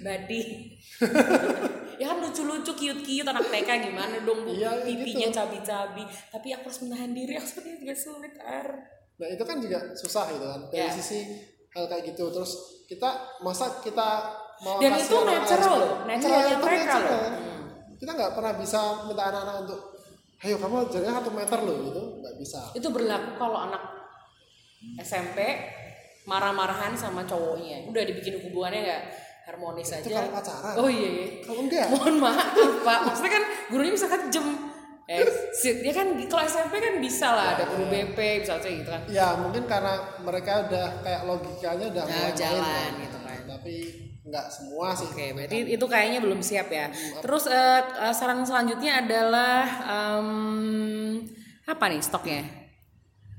badi 0.02 0.42
ya 2.00 2.10
kan 2.10 2.18
lucu-lucu 2.18 2.72
cute-cute 2.74 3.24
anak 3.24 3.46
TK 3.48 3.70
gimana 3.86 4.18
dong 4.20 4.42
bu 4.42 4.50
Iya, 4.50 4.82
pipinya 4.82 5.28
gitu. 5.30 5.36
cabi-cabi 5.36 6.02
tapi 6.28 6.48
aku 6.50 6.68
harus 6.68 6.80
menahan 6.82 7.10
diri 7.10 7.32
aku 7.34 7.46
sepertinya 7.46 7.78
juga 7.80 7.94
sulit 7.94 8.34
ar 8.36 8.66
Nah 9.14 9.28
itu 9.28 9.42
kan 9.42 9.56
juga 9.58 9.78
susah 9.92 10.24
gitu 10.28 10.42
kan. 10.42 10.60
Dari 10.68 10.80
Ya. 10.80 10.90
sisi 10.90 11.18
hal 11.70 11.84
kayak 11.84 12.04
gitu. 12.08 12.24
Terus 12.28 12.52
kita 12.84 13.10
masa 13.40 13.78
kita 13.78 14.08
mau 14.60 14.76
Dan 14.76 14.92
kasih 14.92 15.04
itu 15.04 15.16
natural 15.20 15.80
naturalnya 16.04 16.18
Iya, 16.40 16.52
itu 16.52 16.64
mereka 16.64 16.84
natural. 16.88 17.04
loh. 17.04 17.22
Hmm. 17.24 17.62
Kita 17.94 18.10
nggak 18.12 18.32
pernah 18.32 18.52
bisa 18.54 18.80
minta 19.04 19.22
anak-anak 19.24 19.56
untuk 19.62 19.80
Ayo 20.36 20.60
kamu 20.60 20.76
jaraknya 20.86 21.14
satu 21.14 21.30
meter 21.32 21.58
loh 21.58 21.76
gitu 21.82 22.02
nggak 22.20 22.34
bisa. 22.36 22.60
itu 22.72 22.84
berlaku 22.86 23.30
kalau 23.34 23.64
anak 23.64 23.80
SMP 24.98 25.38
marah-marahan 26.24 26.92
sama 26.92 27.24
cowoknya 27.24 27.84
udah 27.86 28.02
dibikin 28.02 28.40
hubungannya 28.42 28.80
nggak 28.82 29.02
harmonis 29.44 29.88
Itu 29.94 30.12
aja 30.12 30.20
kalau 30.20 30.32
pacaran. 30.34 30.74
oh 30.76 30.88
iya, 30.88 31.08
iya. 31.10 31.26
Kalau 31.40 31.60
enggak, 31.60 31.86
mohon 31.90 32.14
maaf 32.18 32.52
pak 32.80 32.98
maksudnya 33.04 33.32
kan 33.32 33.44
gurunya 33.68 33.92
bisa 33.92 34.04
kejem 34.06 34.46
eh 35.04 35.20
dia 35.60 35.92
kan 35.92 36.06
kalau 36.24 36.44
SMP 36.44 36.80
kan 36.80 36.96
bisa 36.96 37.28
lah 37.28 37.52
ada 37.54 37.68
guru 37.68 37.84
BP 37.86 38.16
bisa 38.40 38.56
gitu 38.56 38.88
kan. 38.88 39.04
Ya 39.06 39.36
mungkin 39.36 39.68
karena 39.68 39.94
mereka 40.18 40.64
udah 40.64 40.86
kayak 41.00 41.22
logikanya 41.24 41.86
udah 41.88 42.04
Nah, 42.04 42.16
main 42.24 42.34
jalan 42.34 42.64
kan. 42.64 42.92
gitu 42.98 43.18
kan. 43.20 43.38
Tapi 43.44 43.74
nggak 44.24 44.46
semua 44.48 44.96
sih. 44.96 45.04
oke 45.04 45.26
berarti 45.36 45.58
itu 45.68 45.84
kayaknya 45.84 46.18
belum 46.18 46.40
siap 46.40 46.68
ya. 46.68 46.88
Terus 47.20 47.44
eh, 47.46 47.80
eh, 48.00 48.14
saran 48.16 48.40
selanjutnya 48.42 48.98
adalah 48.98 49.60
em, 49.84 50.28
apa 51.62 51.84
nih 51.86 52.00
stoknya? 52.00 52.40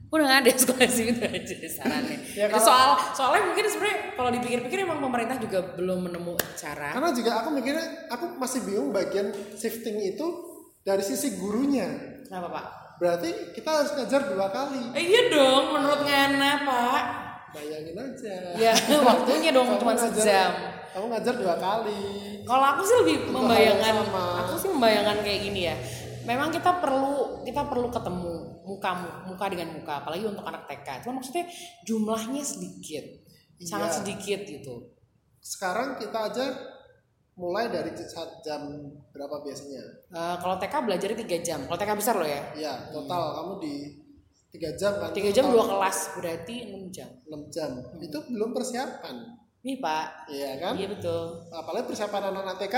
Udah 0.07 0.21
nggak 0.23 0.41
ada 0.45 0.51
sekolah 0.61 0.85
sih 0.87 1.05
udah 1.11 1.29
aja 1.29 1.55
sarannya. 1.65 2.17
Ya, 2.37 2.45
Itu 2.45 2.53
kalau- 2.53 2.67
soal 2.67 2.89
soalnya 3.15 3.41
mungkin 3.47 3.65
sebenarnya 3.65 3.97
kalau 4.13 4.29
dipikir-pikir 4.29 4.77
emang 4.83 4.99
pemerintah 4.99 5.39
juga 5.39 5.59
belum 5.73 6.05
menemu 6.05 6.37
cara. 6.53 6.93
Karena 6.93 7.09
juga 7.09 7.31
aku 7.41 7.49
mikirnya, 7.49 7.85
aku 8.11 8.25
masih 8.35 8.59
bingung 8.61 8.91
bagian 8.91 9.31
shifting 9.55 9.97
itu 10.03 10.27
dari 10.85 11.01
sisi 11.01 11.33
gurunya. 11.35 11.89
kenapa 12.23 12.47
pak 12.51 12.65
Berarti 12.95 13.51
kita 13.51 13.67
harus 13.75 13.91
ngajar 13.91 14.21
dua 14.29 14.47
kali. 14.47 14.95
eh, 14.95 15.03
iya 15.03 15.21
dong 15.27 15.73
menurut 15.73 15.99
Ngana 15.99 16.51
pak 16.63 17.03
Bayangin 17.51 17.95
aja. 17.95 18.35
ya 18.55 18.73
waktunya 19.07 19.49
dong 19.49 19.75
cuma 19.75 19.95
sejam 19.95 20.51
Kamu 20.91 21.11
ngajar 21.11 21.35
dua 21.35 21.55
kali. 21.57 22.39
Kalau 22.47 22.65
aku 22.71 22.81
sih 22.81 22.95
lebih 23.03 23.17
membayangkan, 23.27 24.07
aku 24.39 24.55
sih 24.55 24.71
membayangkan 24.71 25.19
kayak 25.19 25.39
gini 25.43 25.67
ya. 25.67 25.75
Memang 26.23 26.47
kita 26.49 26.79
perlu 26.79 27.43
kita 27.43 27.67
perlu 27.67 27.91
ketemu 27.91 28.33
muka 28.63 28.91
muka 29.27 29.45
dengan 29.51 29.75
muka, 29.75 29.99
apalagi 29.99 30.23
untuk 30.23 30.47
anak 30.47 30.63
TK. 30.65 31.03
Cuma 31.03 31.19
maksudnya 31.19 31.51
jumlahnya 31.83 32.39
sedikit, 32.39 33.03
sangat 33.59 33.91
Iya. 33.91 33.97
sedikit 33.99 34.39
gitu. 34.47 34.75
Sekarang 35.43 35.99
kita 35.99 36.31
aja 36.31 36.45
mulai 37.35 37.67
dari 37.67 37.91
jam 38.41 38.61
berapa 39.11 39.43
biasanya? 39.43 39.83
Eh, 40.07 40.35
kalau 40.39 40.55
TK 40.55 40.73
belajarnya 40.81 41.17
tiga 41.21 41.37
jam, 41.43 41.59
kalau 41.67 41.75
TK 41.75 41.91
besar 41.95 42.15
loh 42.15 42.27
ya. 42.27 42.41
Ya 42.55 42.73
total 42.89 43.23
kamu 43.35 43.53
di 43.59 43.73
tiga 44.49 44.71
jam 44.73 44.91
kan? 44.97 45.11
Tiga 45.11 45.31
jam 45.31 45.51
dua 45.51 45.67
kelas 45.67 46.15
berarti 46.15 46.55
enam 46.71 46.87
jam. 46.89 47.09
6 47.27 47.51
jam. 47.51 47.69
Itu 47.99 48.17
belum 48.31 48.55
persiapan. 48.55 49.15
Nih 49.65 49.81
pak, 49.81 50.29
Iya 50.29 50.61
kan? 50.61 50.73
iya 50.77 50.87
betul. 50.87 51.41
Apalagi 51.49 51.89
persiapan 51.89 52.31
anak-anak 52.31 52.57
TK 52.61 52.75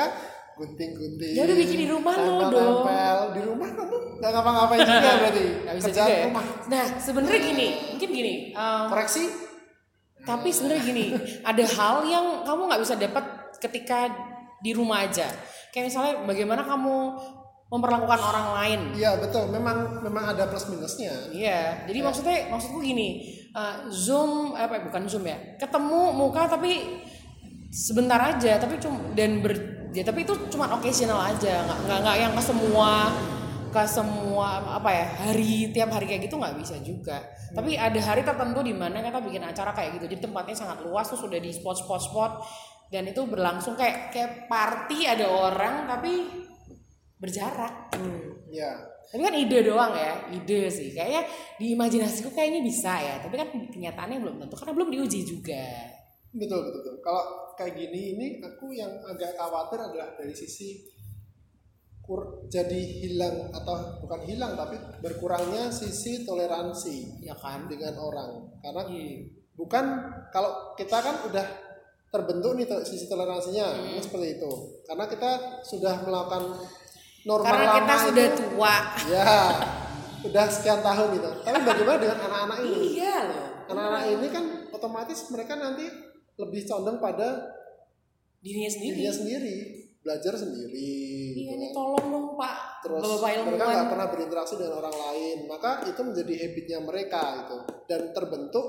gunting-gunting. 0.58 1.34
Ya 1.38 1.46
udah 1.46 1.54
bikin 1.56 1.78
di 1.78 1.88
rumah 1.88 2.14
lo 2.18 2.26
tempel-tempel. 2.42 3.18
Di 3.38 3.42
rumah 3.46 3.70
kamu 3.70 3.96
nggak 4.18 4.32
ngapa-ngapain 4.34 4.82
juga 4.90 5.10
berarti. 5.22 5.46
Gak 5.62 5.76
bisa 5.78 5.88
Kerjaan 5.92 6.08
juga 6.08 6.18
ya. 6.18 6.26
rumah. 6.26 6.46
Nah 6.66 6.84
sebenarnya 6.98 7.40
gini, 7.44 7.68
mungkin 7.94 8.10
gini. 8.10 8.34
em, 8.58 8.86
Koreksi? 8.90 9.24
Tapi 10.26 10.50
sebenarnya 10.50 10.84
gini, 10.84 11.06
ada 11.40 11.64
hal 11.64 11.96
yang 12.04 12.26
kamu 12.42 12.62
nggak 12.68 12.82
bisa 12.82 12.96
dapat 12.98 13.24
ketika 13.60 14.00
di 14.62 14.72
rumah 14.74 15.06
aja. 15.06 15.30
Kayak 15.74 15.94
misalnya 15.94 16.14
bagaimana 16.26 16.62
kamu 16.66 16.96
memperlakukan 17.68 18.20
orang 18.24 18.48
lain. 18.56 18.80
Iya 18.96 19.20
betul, 19.20 19.52
memang 19.52 20.00
memang 20.00 20.32
ada 20.32 20.48
plus 20.48 20.72
minusnya. 20.72 21.12
Iya, 21.36 21.84
jadi 21.84 22.00
maksudnya 22.00 22.48
maksudku 22.48 22.80
gini, 22.80 23.28
uh, 23.52 23.92
zoom 23.92 24.56
apa 24.56 24.88
bukan 24.88 25.04
zoom 25.12 25.28
ya, 25.28 25.36
ketemu 25.60 26.16
muka 26.16 26.48
tapi 26.48 27.04
sebentar 27.68 28.24
aja, 28.24 28.56
tapi 28.56 28.80
cuma 28.80 29.12
dan 29.20 29.44
ber, 29.44 29.52
ya 29.92 30.08
tapi 30.08 30.24
itu 30.24 30.48
cuma 30.48 30.72
occasional 30.72 31.20
aja, 31.20 31.68
nggak 31.68 31.80
nggak 31.92 32.00
nggak 32.08 32.18
yang 32.24 32.32
ke 32.32 32.44
semua 32.44 33.12
ke 33.68 33.84
semua 33.84 34.64
apa 34.80 34.90
ya 34.96 35.06
hari 35.28 35.68
tiap 35.76 35.92
hari 35.92 36.08
kayak 36.08 36.32
gitu 36.32 36.40
nggak 36.40 36.56
bisa 36.56 36.80
juga. 36.80 37.20
Tapi 37.52 37.76
ada 37.76 38.00
hari 38.00 38.24
tertentu 38.24 38.64
di 38.64 38.72
mana 38.72 39.04
kita 39.04 39.20
bikin 39.20 39.44
acara 39.44 39.76
kayak 39.76 40.00
gitu, 40.00 40.08
jadi 40.08 40.24
tempatnya 40.24 40.56
sangat 40.56 40.88
luas 40.88 41.04
tuh 41.12 41.20
sudah 41.20 41.36
di 41.36 41.52
spot-spot 41.52 42.00
spot 42.00 42.32
dan 42.88 43.04
itu 43.08 43.22
berlangsung 43.28 43.76
kayak 43.76 44.16
kayak 44.16 44.32
party 44.48 45.08
ada 45.08 45.28
orang 45.28 45.88
tapi 45.88 46.28
berjarak. 47.20 47.92
Hmm, 47.98 48.48
ya. 48.52 48.72
Tapi 49.08 49.22
kan 49.24 49.36
ide 49.40 49.64
doang 49.64 49.96
ya, 49.96 50.28
ide 50.36 50.68
sih. 50.68 50.92
Kayaknya 50.92 51.24
di 51.56 51.66
imajinasiku 51.76 52.36
kayaknya 52.36 52.60
bisa 52.60 53.00
ya, 53.00 53.16
tapi 53.24 53.40
kan 53.40 53.48
kenyataannya 53.52 54.20
belum 54.20 54.36
tentu 54.44 54.56
karena 54.60 54.74
belum 54.76 54.90
diuji 54.92 55.20
juga. 55.24 55.64
Betul 56.36 56.60
betul. 56.60 56.72
betul. 56.84 56.96
Kalau 57.00 57.24
kayak 57.56 57.74
gini 57.74 58.02
ini 58.16 58.28
aku 58.44 58.76
yang 58.76 58.92
agak 59.08 59.34
khawatir 59.40 59.80
adalah 59.80 60.14
dari 60.14 60.36
sisi 60.36 60.98
kur 62.08 62.48
jadi 62.48 62.80
hilang 63.04 63.52
atau 63.52 64.00
bukan 64.00 64.24
hilang 64.24 64.56
tapi 64.56 64.80
berkurangnya 65.04 65.68
sisi 65.68 66.24
toleransi 66.24 67.20
ya 67.20 67.36
kan 67.36 67.68
dengan 67.68 68.00
orang 68.00 68.48
karena 68.64 68.88
iya. 68.88 69.28
bukan 69.60 69.86
kalau 70.32 70.72
kita 70.80 71.04
kan 71.04 71.28
udah 71.28 71.67
terbentuk 72.08 72.56
nih 72.56 72.66
sisi 72.88 73.06
toleransinya 73.12 73.68
hmm. 73.68 74.00
seperti 74.00 74.40
itu 74.40 74.52
karena 74.88 75.06
kita 75.12 75.32
sudah 75.68 76.08
melakukan 76.08 76.56
normal 77.28 77.52
Karena 77.52 77.66
kita 77.76 77.94
lama 77.94 78.06
sudah 78.08 78.24
itu, 78.24 78.44
tua. 78.56 78.76
Ya, 79.12 79.36
sudah 80.24 80.46
sekian 80.48 80.80
tahun 80.80 81.08
gitu. 81.20 81.30
Tapi 81.44 81.60
bagaimana 81.68 81.98
dengan 82.00 82.20
anak-anak 82.24 82.58
ini? 82.64 82.80
Iya 82.96 83.18
loh. 83.28 83.46
Anak-anak 83.68 84.04
ini 84.16 84.28
kan 84.32 84.46
otomatis 84.72 85.20
mereka 85.28 85.54
nanti 85.60 85.86
lebih 86.40 86.62
condong 86.64 86.98
pada 87.04 87.52
dirinya 88.40 88.72
sendiri. 88.72 88.96
Dirinya 88.96 89.14
sendiri, 89.14 89.56
belajar 90.00 90.34
sendiri. 90.40 90.88
Iya 91.36 91.36
gitu 91.36 91.54
nih 91.60 91.70
tolong 91.76 92.06
dong 92.08 92.28
Pak. 92.40 92.58
Terus 92.88 93.04
Bapak 93.04 93.30
ilmuwan. 93.36 93.48
mereka 93.52 93.66
nggak 93.68 93.90
pernah 93.92 94.08
berinteraksi 94.08 94.54
dengan 94.56 94.74
orang 94.80 94.96
lain, 94.96 95.38
maka 95.52 95.72
itu 95.84 96.02
menjadi 96.02 96.34
habitnya 96.48 96.80
mereka 96.80 97.22
itu 97.44 97.58
dan 97.92 98.02
terbentuk 98.16 98.66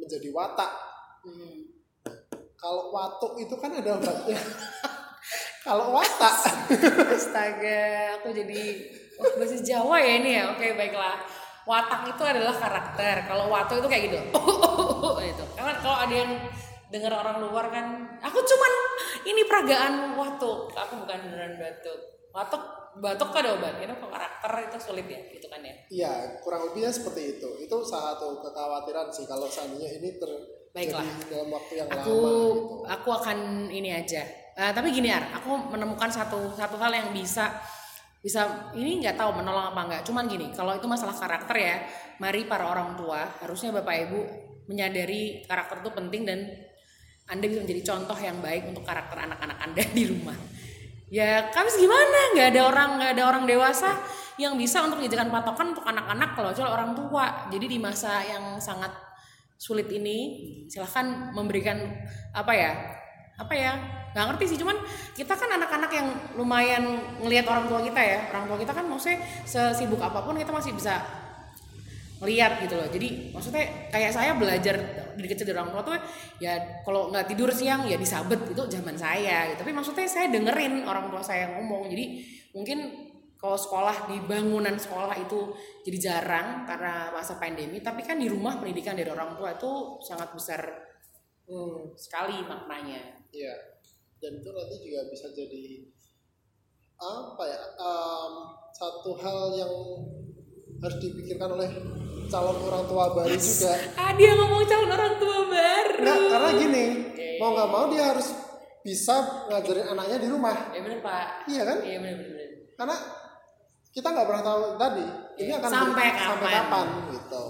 menjadi 0.00 0.28
watak. 0.32 0.72
Hmm. 1.20 1.59
Kalau 2.60 2.92
watuk 2.92 3.40
itu 3.40 3.56
kan 3.56 3.72
ada 3.72 3.96
obatnya. 3.96 4.36
Kalau 5.66 5.96
watak. 5.96 6.36
Astaga, 7.08 8.20
aku 8.20 8.36
jadi 8.36 8.60
oh, 9.16 9.32
bahasa 9.40 9.56
Jawa 9.64 9.96
ya 10.00 10.12
ini 10.20 10.30
ya. 10.36 10.52
Oke, 10.52 10.76
baiklah. 10.76 11.16
Watak 11.64 12.12
itu 12.12 12.22
adalah 12.24 12.52
karakter. 12.52 13.24
Kalau 13.24 13.48
watuk 13.48 13.80
itu 13.80 13.88
kayak 13.88 14.02
gitu. 14.12 14.18
itu. 15.32 15.44
Karena 15.56 15.72
kalau 15.80 15.96
ada 16.04 16.14
yang 16.14 16.32
dengar 16.92 17.12
orang 17.16 17.38
luar 17.44 17.72
kan, 17.72 17.86
aku 18.20 18.44
cuman 18.44 18.72
ini 19.24 19.42
peragaan 19.48 20.16
watuk. 20.20 20.72
Aku 20.76 21.00
bukan 21.04 21.16
beneran 21.16 21.56
batuk. 21.56 22.28
Watuk 22.32 22.62
batuk 23.00 23.28
kan 23.32 23.40
ada 23.40 23.56
obatnya. 23.56 23.96
Kalau 23.96 24.12
karakter 24.12 24.52
itu 24.68 24.78
sulit 24.80 25.06
ya, 25.08 25.20
gitu 25.32 25.48
kan 25.48 25.64
ya. 25.64 25.74
Iya, 25.88 26.12
kurang 26.44 26.68
lebihnya 26.68 26.92
seperti 26.92 27.40
itu. 27.40 27.48
Itu 27.64 27.80
salah 27.88 28.16
satu 28.16 28.44
kekhawatiran 28.44 29.08
sih 29.08 29.24
kalau 29.24 29.48
seandainya 29.48 29.96
ini 29.96 30.20
ter 30.20 30.59
Baiklah. 30.70 31.02
dalam 31.26 31.50
waktu 31.50 31.72
yang 31.82 31.88
aku, 31.90 31.98
lama 31.98 32.06
gitu. 32.06 32.30
Aku 32.86 33.08
akan 33.10 33.38
ini 33.74 33.90
aja 33.90 34.22
Uh, 34.60 34.76
tapi 34.76 34.92
gini 34.92 35.08
Ar, 35.08 35.32
aku 35.40 35.72
menemukan 35.72 36.12
satu 36.12 36.52
satu 36.52 36.76
hal 36.76 36.92
yang 36.92 37.08
bisa 37.16 37.48
bisa 38.20 38.68
ini 38.76 39.00
nggak 39.00 39.16
tahu 39.16 39.40
menolong 39.40 39.72
apa 39.72 39.80
nggak. 39.88 40.02
Cuman 40.04 40.28
gini, 40.28 40.52
kalau 40.52 40.76
itu 40.76 40.84
masalah 40.84 41.16
karakter 41.16 41.56
ya, 41.56 41.76
mari 42.20 42.44
para 42.44 42.68
orang 42.68 42.92
tua 42.92 43.24
harusnya 43.40 43.72
bapak 43.72 43.96
ibu 44.04 44.20
menyadari 44.68 45.48
karakter 45.48 45.80
itu 45.80 45.90
penting 45.96 46.22
dan 46.28 46.44
anda 47.24 47.44
bisa 47.48 47.64
menjadi 47.64 47.82
contoh 47.88 48.18
yang 48.20 48.36
baik 48.44 48.68
untuk 48.68 48.84
karakter 48.84 49.16
anak-anak 49.16 49.58
anda 49.64 49.82
di 49.96 50.04
rumah. 50.12 50.36
Ya, 51.08 51.48
kami 51.48 51.72
gimana? 51.80 52.18
Nggak 52.36 52.48
ada 52.52 52.60
orang 52.68 52.90
nggak 53.00 53.10
ada 53.16 53.22
orang 53.32 53.44
dewasa 53.48 53.96
yang 54.36 54.60
bisa 54.60 54.84
untuk 54.84 55.00
dijadikan 55.00 55.32
patokan 55.32 55.72
untuk 55.72 55.88
anak-anak 55.88 56.36
kalau 56.36 56.52
orang 56.68 56.92
tua. 56.92 57.48
Jadi 57.48 57.64
di 57.64 57.78
masa 57.80 58.20
yang 58.28 58.60
sangat 58.60 58.92
sulit 59.60 59.92
ini, 59.92 60.18
silahkan 60.72 61.36
memberikan 61.36 61.76
apa 62.32 62.52
ya 62.56 62.72
apa 63.40 63.52
ya 63.56 63.72
nggak 64.12 64.26
ngerti 64.32 64.44
sih 64.52 64.58
cuman 64.60 64.76
kita 65.16 65.32
kan 65.32 65.48
anak-anak 65.56 65.90
yang 65.96 66.08
lumayan 66.36 67.00
ngelihat 67.24 67.48
orang 67.48 67.64
tua 67.72 67.80
kita 67.80 67.96
ya 67.96 68.18
orang 68.36 68.44
tua 68.52 68.58
kita 68.60 68.72
kan 68.76 68.84
maksudnya 68.84 69.24
sesibuk 69.48 69.96
apa 69.96 70.20
pun 70.20 70.36
kita 70.36 70.52
masih 70.52 70.76
bisa 70.76 71.00
ngeliat 72.20 72.60
gitu 72.60 72.76
loh 72.76 72.84
jadi 72.92 73.32
maksudnya 73.32 73.64
kayak 73.88 74.12
saya 74.12 74.36
belajar 74.36 74.76
dari 75.16 75.24
kecil 75.24 75.48
dari 75.48 75.56
orang 75.56 75.72
tua 75.72 75.82
tuh 75.88 75.96
ya 76.36 76.52
kalau 76.84 77.08
nggak 77.08 77.32
tidur 77.32 77.48
siang 77.48 77.88
ya 77.88 77.96
disabet 77.96 78.36
itu 78.44 78.62
zaman 78.68 78.92
saya 78.92 79.48
gitu. 79.48 79.64
tapi 79.64 79.72
maksudnya 79.72 80.04
saya 80.04 80.28
dengerin 80.28 80.84
orang 80.84 81.08
tua 81.08 81.24
saya 81.24 81.56
ngomong 81.56 81.88
jadi 81.88 82.20
mungkin 82.52 83.08
kalau 83.40 83.56
sekolah 83.56 84.12
di 84.12 84.20
bangunan 84.28 84.76
sekolah 84.76 85.16
itu 85.16 85.56
jadi 85.80 85.98
jarang 85.98 86.68
karena 86.68 87.08
masa 87.08 87.40
pandemi 87.40 87.80
tapi 87.80 88.04
kan 88.04 88.20
di 88.20 88.28
rumah 88.28 88.60
pendidikan 88.60 88.92
dari 88.92 89.08
orang 89.08 89.32
tua 89.34 89.56
itu 89.56 89.96
sangat 90.04 90.36
besar 90.36 90.60
hmm, 91.48 91.96
sekali 91.96 92.44
maknanya 92.44 93.24
iya 93.32 93.80
dan 94.20 94.36
itu 94.36 94.48
nanti 94.52 94.76
juga 94.84 95.08
bisa 95.08 95.32
jadi 95.32 95.88
apa 97.00 97.42
ya 97.48 97.60
um, 97.80 98.32
satu 98.76 99.16
hal 99.16 99.56
yang 99.56 99.72
harus 100.84 100.98
dipikirkan 101.00 101.48
oleh 101.56 101.70
calon 102.30 102.56
orang 102.62 102.84
tua 102.86 103.04
baru 103.12 103.36
juga. 103.36 103.74
Ah 103.98 104.12
dia 104.14 104.32
ngomong 104.38 104.62
calon 104.64 104.90
orang 104.92 105.14
tua 105.18 105.38
baru. 105.50 106.04
Nah, 106.04 106.16
karena 106.30 106.50
gini, 106.56 106.84
mau 107.42 107.50
nggak 107.52 107.68
mau 107.68 107.84
dia 107.90 108.04
harus 108.14 108.28
bisa 108.80 109.48
ngajarin 109.50 109.92
anaknya 109.92 110.16
di 110.22 110.28
rumah. 110.30 110.56
Iya 110.72 110.80
benar 110.86 111.00
pak. 111.04 111.26
Iya 111.50 111.62
kan? 111.66 111.78
Iya 111.84 111.98
benar 112.00 112.16
benar. 112.22 112.48
Karena 112.78 112.96
kita 113.90 114.06
nggak 114.06 114.26
pernah 114.26 114.44
tahu 114.46 114.60
tadi 114.78 115.06
ini 115.42 115.52
akan 115.56 115.70
sampai 115.70 116.06
kapan? 116.14 116.28
Sampai 116.30 116.50
kapan 116.54 116.86
gitu. 117.10 117.44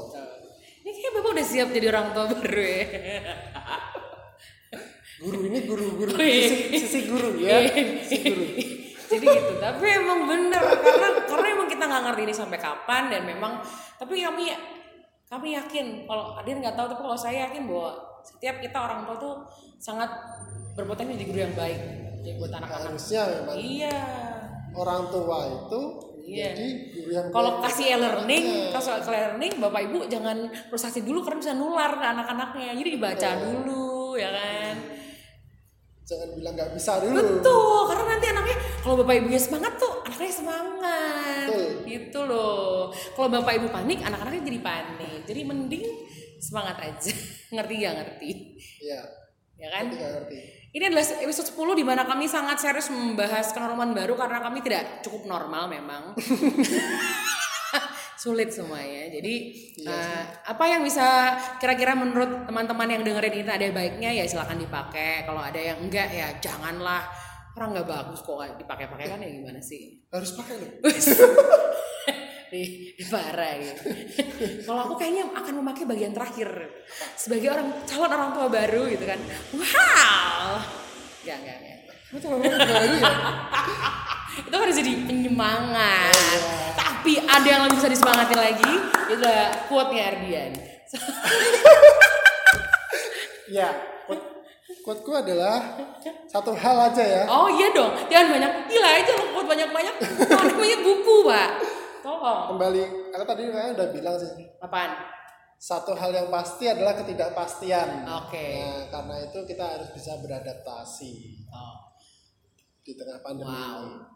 Ini 0.81 0.90
kayak 0.96 1.12
bapak 1.20 1.31
udah 1.37 1.46
siap 1.46 1.68
jadi 1.76 1.87
orang 1.92 2.07
tua 2.16 2.24
baru 2.33 2.62
ya. 2.64 2.85
guru 5.20 5.38
ini 5.53 5.59
guru-guru 5.68 6.16
oh, 6.16 6.24
iya. 6.24 6.48
sisi, 6.48 6.81
sisi 6.81 7.00
guru 7.12 7.37
ya 7.37 7.61
sisi 8.09 8.16
guru 8.24 8.44
jadi 9.11 9.26
gitu 9.37 9.53
tapi 9.61 9.85
emang 9.85 10.24
bener 10.24 10.62
karena 10.81 11.09
karena 11.29 11.46
emang 11.53 11.68
kita 11.68 11.85
nggak 11.85 12.03
ngerti 12.09 12.22
ini 12.24 12.35
sampai 12.35 12.59
kapan 12.62 13.03
dan 13.12 13.22
memang 13.29 13.61
tapi 14.00 14.24
kami 14.24 14.57
kami 15.29 15.48
yakin 15.61 16.09
kalau 16.09 16.40
Adin 16.40 16.64
nggak 16.64 16.72
tahu 16.72 16.88
tapi 16.96 17.03
kalau 17.05 17.18
saya 17.20 17.53
yakin 17.53 17.68
bahwa 17.68 18.00
setiap 18.24 18.57
kita 18.64 18.79
orang 18.81 19.05
tua 19.05 19.16
tuh 19.20 19.35
sangat 19.76 20.09
berpotensi 20.72 21.20
jadi 21.20 21.24
guru 21.29 21.38
yang 21.44 21.55
baik 21.59 21.81
jadi 22.24 22.35
buat 22.40 22.53
anak-anak 22.57 22.87
harusnya 22.88 23.22
memang 23.29 23.57
iya 23.61 23.98
orang 24.72 25.03
tua 25.12 25.38
itu 25.53 25.81
iya. 26.24 26.52
jadi 26.54 26.68
yang 27.11 27.26
kalau 27.35 27.61
kasih 27.64 27.96
e-learning 27.96 28.70
kasih 28.70 29.02
e-learning 29.02 29.52
bapak 29.59 29.80
ibu 29.87 29.98
jangan 30.06 30.48
frustasi 30.68 31.02
dulu 31.02 31.24
karena 31.24 31.38
bisa 31.42 31.54
nular 31.54 31.92
ke 31.96 32.06
anak-anaknya. 32.06 32.70
Jadi 32.78 32.88
dibaca 32.94 33.28
oh. 33.28 33.37
dulu 33.40 33.90
ya 34.18 34.30
kan? 34.30 34.74
Jangan 36.06 36.28
bilang 36.35 36.54
nggak 36.59 36.70
bisa 36.74 36.92
dulu. 37.02 37.16
Betul 37.18 37.80
karena 37.90 38.04
nanti 38.14 38.26
anaknya 38.30 38.56
kalau 38.83 38.94
bapak 39.02 39.14
ibunya 39.22 39.40
semangat 39.40 39.72
tuh 39.78 39.92
anaknya 40.06 40.33
semangat. 40.35 41.48
Betul. 41.50 41.66
gitu 41.87 42.20
loh. 42.26 42.90
Kalau 42.92 43.28
bapak 43.30 43.52
ibu 43.59 43.68
panik 43.70 43.98
anak-anaknya 44.02 44.42
jadi 44.46 44.61
panik. 44.62 45.20
Jadi 45.26 45.40
mending 45.46 45.85
semangat 46.42 46.76
aja. 46.83 47.12
Ngerti 47.54 47.74
gak 47.83 47.94
ngerti? 47.98 48.30
Iya. 48.83 49.00
Ya 49.61 49.68
kan? 49.70 49.85
Ngerti 49.90 50.02
gak 50.02 50.12
ngerti 50.18 50.60
ini 50.70 50.85
adalah 50.87 51.02
episode 51.02 51.50
10 51.50 51.80
di 51.80 51.85
mana 51.85 52.06
kami 52.06 52.30
sangat 52.30 52.62
serius 52.62 52.94
membahas 52.94 53.50
kenormalan 53.50 53.90
baru 53.90 54.14
karena 54.14 54.38
kami 54.38 54.62
tidak 54.62 55.02
cukup 55.02 55.26
normal 55.26 55.66
memang. 55.66 56.14
sulit 58.20 58.52
semuanya. 58.52 59.09
Jadi 59.09 59.35
iya 59.80 59.96
uh, 59.96 60.22
apa 60.52 60.64
yang 60.68 60.85
bisa 60.85 61.33
kira-kira 61.56 61.96
menurut 61.96 62.44
teman-teman 62.44 62.92
yang 62.92 63.00
dengerin 63.00 63.33
ini 63.40 63.48
ada 63.48 63.66
baiknya 63.72 64.12
ya 64.12 64.28
silakan 64.28 64.61
dipakai. 64.61 65.24
Kalau 65.24 65.40
ada 65.40 65.56
yang 65.56 65.80
enggak 65.80 66.12
ya 66.12 66.28
janganlah. 66.38 67.09
Orang 67.56 67.74
nggak 67.74 67.88
bagus 67.88 68.22
kok 68.22 68.38
dipakai-pakai 68.62 69.11
kan 69.11 69.18
ya 69.24 69.30
gimana 69.33 69.59
sih? 69.59 70.06
Harus 70.12 70.37
pakai 70.38 70.54
loh. 70.61 70.70
di, 72.50 72.90
parah 73.06 73.54
gitu. 73.62 73.82
Kalau 74.66 74.90
aku 74.90 74.94
kayaknya 74.98 75.30
akan 75.30 75.62
memakai 75.62 75.86
bagian 75.86 76.11
terakhir 76.11 76.51
sebagai 77.14 77.55
orang 77.55 77.70
calon 77.86 78.11
orang 78.11 78.30
tua 78.34 78.51
baru 78.51 78.90
gitu 78.90 79.07
kan. 79.07 79.20
Wow. 79.55 80.59
Calon 82.18 82.42
orang 82.42 82.59
tua 82.59 82.66
baru 82.66 82.94
ya? 82.98 83.14
itu 84.51 84.57
harus 84.59 84.74
jadi 84.74 84.92
penyemangat. 85.07 86.14
Oh, 86.14 86.34
iya. 86.34 86.74
Tapi 86.74 87.12
ada 87.22 87.46
yang 87.46 87.62
lebih 87.66 87.78
bisa 87.78 87.88
disemangatin 87.88 88.38
lagi, 88.38 88.72
itu 89.09 89.30
quote-nya 89.70 90.03
Ardian. 90.11 90.53
ya, 93.57 93.68
quoteku 94.84 95.12
adalah 95.14 95.78
satu 96.26 96.55
hal 96.55 96.76
aja 96.90 97.05
ya. 97.05 97.22
Oh 97.30 97.46
iya 97.46 97.70
dong, 97.70 97.94
jangan 98.11 98.36
banyak. 98.36 98.53
Gila 98.68 98.90
aja 99.01 99.12
lo 99.16 99.24
buat 99.38 99.46
banyak-banyak. 99.46 99.94
Banyak 100.28 100.57
banyak 100.59 100.80
buku, 100.82 101.16
Pak. 101.26 101.51
Tolong. 102.01 102.57
Kembali, 102.57 102.82
aku 103.12 103.24
tadi 103.28 103.42
kayaknya 103.48 103.72
udah 103.76 103.88
bilang 103.92 104.16
sih. 104.16 104.30
Apaan? 104.61 104.90
Satu 105.61 105.92
hal 105.92 106.09
yang 106.16 106.32
pasti 106.32 106.64
adalah 106.72 106.96
ketidakpastian. 106.96 108.09
Oke. 108.24 108.64
Nah, 108.64 108.88
karena 108.88 109.16
itu 109.28 109.38
kita 109.44 109.64
harus 109.76 109.92
bisa 109.92 110.16
beradaptasi 110.16 111.12
Oh, 111.53 111.76
di 112.80 112.96
tengah 112.96 113.20
pandemi 113.20 113.53
wow. 113.53 114.09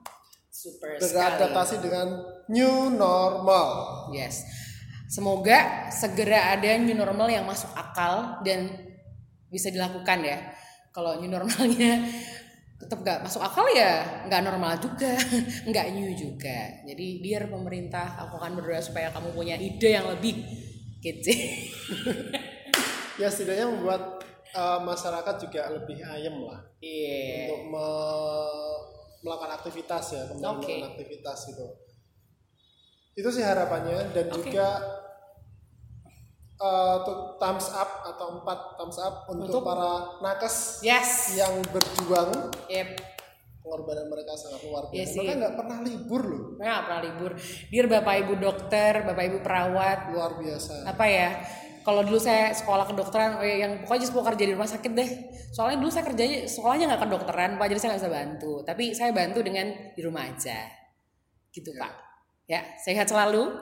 Super 0.49 0.97
sekali. 0.97 1.13
Beradaptasi 1.13 1.75
dengan 1.85 2.07
new 2.49 2.89
normal. 2.89 3.69
Yes. 4.17 4.41
Semoga 5.13 5.93
segera 5.93 6.57
ada 6.57 6.81
new 6.81 6.97
normal 6.97 7.29
yang 7.29 7.45
masuk 7.45 7.69
akal 7.77 8.41
dan 8.41 8.73
bisa 9.53 9.69
dilakukan 9.69 10.25
ya. 10.25 10.41
Kalau 10.97 11.21
new 11.21 11.29
normalnya 11.29 12.01
tetap 12.75 13.01
gak 13.07 13.23
masuk 13.23 13.41
akal 13.41 13.65
ya 13.71 14.25
nggak 14.27 14.43
normal 14.45 14.75
juga, 14.77 15.15
nggak 15.71 15.87
new 15.95 16.11
juga. 16.13 16.83
Jadi 16.85 17.23
biar 17.23 17.47
pemerintah 17.47 18.19
aku 18.19 18.37
akan 18.37 18.59
berdoa 18.59 18.83
supaya 18.83 19.09
kamu 19.15 19.31
punya 19.33 19.55
ide 19.57 19.95
yang 19.95 20.07
lebih 20.11 20.43
gitu. 21.01 21.31
Ya 23.15 23.31
setidaknya 23.31 23.71
membuat 23.71 24.27
uh, 24.59 24.83
masyarakat 24.83 25.47
juga 25.47 25.71
lebih 25.71 26.03
ayem 26.03 26.35
lah 26.35 26.67
Iya. 26.83 27.47
untuk 27.47 27.63
me- 27.71 28.83
melakukan 29.23 29.55
aktivitas 29.55 30.05
ya, 30.19 30.23
kembali 30.35 30.51
Oke. 30.51 30.67
melakukan 30.67 30.91
aktivitas 30.99 31.39
gitu. 31.47 31.67
Itu 33.15 33.31
sih 33.31 33.47
harapannya 33.47 34.11
dan 34.11 34.27
Oke. 34.35 34.51
juga 34.51 34.67
uh, 36.65 36.97
thumbs 37.37 37.69
up 37.71 38.09
atau 38.09 38.41
empat 38.41 38.59
thumbs 38.81 38.97
up 38.97 39.29
untuk, 39.29 39.61
Untuk? 39.61 39.63
para 39.63 39.91
nakes 40.25 40.81
Yes. 40.81 41.37
yang 41.37 41.61
berjuang 41.69 42.49
Yep. 42.73 42.89
pengorbanan 43.61 44.09
mereka 44.09 44.33
sangat 44.37 44.61
luar 44.65 44.89
Iya 44.89 45.05
biasa. 45.05 45.13
sih. 45.13 45.19
mereka 45.21 45.35
nggak 45.41 45.57
pernah 45.57 45.79
libur 45.81 46.23
loh, 46.25 46.43
nggak 46.57 46.81
pernah 46.85 47.01
libur. 47.01 47.31
Dear 47.69 47.87
Bapak 47.89 48.15
Ibu 48.21 48.33
dokter, 48.37 48.93
Bapak 49.05 49.25
Ibu 49.25 49.39
perawat, 49.41 49.99
luar 50.13 50.31
biasa. 50.37 50.75
apa 50.85 51.05
ya 51.05 51.31
kalau 51.85 52.01
dulu 52.01 52.17
saya 52.17 52.49
sekolah 52.57 52.89
kedokteran 52.89 53.37
oh 53.37 53.45
ya, 53.45 53.69
yang 53.69 53.85
pokoknya 53.85 54.09
semua 54.09 54.25
kerja 54.33 54.45
di 54.49 54.53
rumah 54.57 54.65
sakit 54.65 54.93
deh 54.97 55.11
soalnya 55.53 55.85
dulu 55.85 55.93
saya 55.93 56.05
kerjanya 56.09 56.49
sekolahnya 56.49 56.85
nggak 56.89 57.03
kedokteran 57.05 57.51
pak 57.61 57.67
jadi 57.69 57.77
saya 57.81 57.89
nggak 57.93 58.01
bisa 58.01 58.13
bantu 58.17 58.53
tapi 58.65 58.85
saya 58.97 59.11
bantu 59.13 59.39
dengan 59.45 59.67
di 59.93 60.01
rumah 60.01 60.25
aja 60.25 60.65
gitu 61.53 61.77
pak 61.77 61.93
ya 62.49 62.65
sehat 62.81 63.05
selalu 63.05 63.53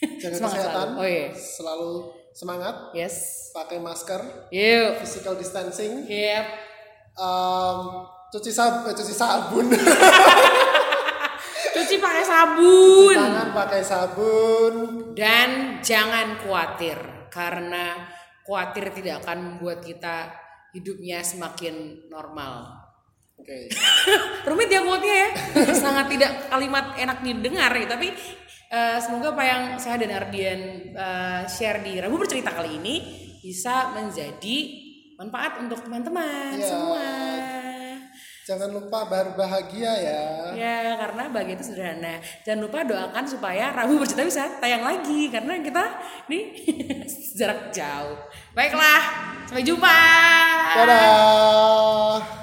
Jaga 0.00 0.32
Semangat 0.32 0.56
kesehatan, 0.56 0.88
selalu. 0.88 1.00
Oh, 1.00 1.06
iya. 1.06 1.28
selalu 1.36 1.92
semangat, 2.32 2.76
yes. 2.96 3.16
pakai 3.52 3.78
masker, 3.84 4.48
yuk. 4.48 4.96
physical 5.04 5.36
distancing, 5.36 6.08
yep. 6.08 6.48
Um, 7.20 8.08
cuci 8.32 8.48
sab 8.48 8.88
eh, 8.88 8.96
cuci 8.96 9.12
sabun, 9.12 9.68
cuci 11.76 11.96
pakai 12.00 12.24
sabun. 12.24 13.12
tangan 13.12 13.48
pakai 13.52 13.82
sabun. 13.84 14.74
dan 15.12 15.82
jangan 15.84 16.40
khawatir 16.40 16.96
karena 17.28 18.08
khawatir 18.48 18.88
tidak 18.96 19.20
akan 19.20 19.38
membuat 19.52 19.84
kita 19.84 20.32
hidupnya 20.72 21.20
semakin 21.20 22.08
normal. 22.08 22.72
Oke, 23.36 23.68
rumit 24.48 24.72
ya 24.72 24.80
quote-nya 24.80 25.16
ya. 25.16 25.28
Sangat 25.76 26.08
tidak 26.08 26.48
kalimat 26.48 26.96
enak 26.96 27.20
didengar 27.20 27.72
ya 27.76 27.84
tapi 27.84 28.16
eh, 28.70 28.98
semoga 28.98 29.34
apa 29.34 29.42
yang 29.42 29.62
saya 29.76 29.98
dan 29.98 30.14
Ardian 30.14 30.60
eh, 30.94 31.42
share 31.44 31.82
di 31.82 31.98
Rabu 31.98 32.16
bercerita 32.16 32.54
kali 32.54 32.78
ini 32.78 32.94
bisa 33.40 33.90
menjadi 33.90 34.56
manfaat 35.16 35.58
untuk 35.58 35.82
teman-teman 35.82 36.54
Iya. 36.54 36.64
semua 36.64 37.04
jangan 38.40 38.70
lupa 38.72 39.06
berbahagia 39.06 39.92
ya. 40.00 40.22
ya 40.58 40.98
karena 40.98 41.30
bahagia 41.30 41.54
itu 41.54 41.70
sederhana 41.70 42.18
jangan 42.42 42.66
lupa 42.66 42.82
doakan 42.82 43.22
supaya 43.22 43.70
Rabu 43.70 44.00
bercerita 44.00 44.26
bisa 44.26 44.42
tayang 44.58 44.82
lagi 44.82 45.30
karena 45.30 45.60
kita 45.62 45.84
nih 46.26 46.44
jarak 47.38 47.70
jauh 47.70 48.18
baiklah 48.50 49.02
sampai 49.46 49.62
jumpa 49.62 49.98
Dadah. 50.70 52.39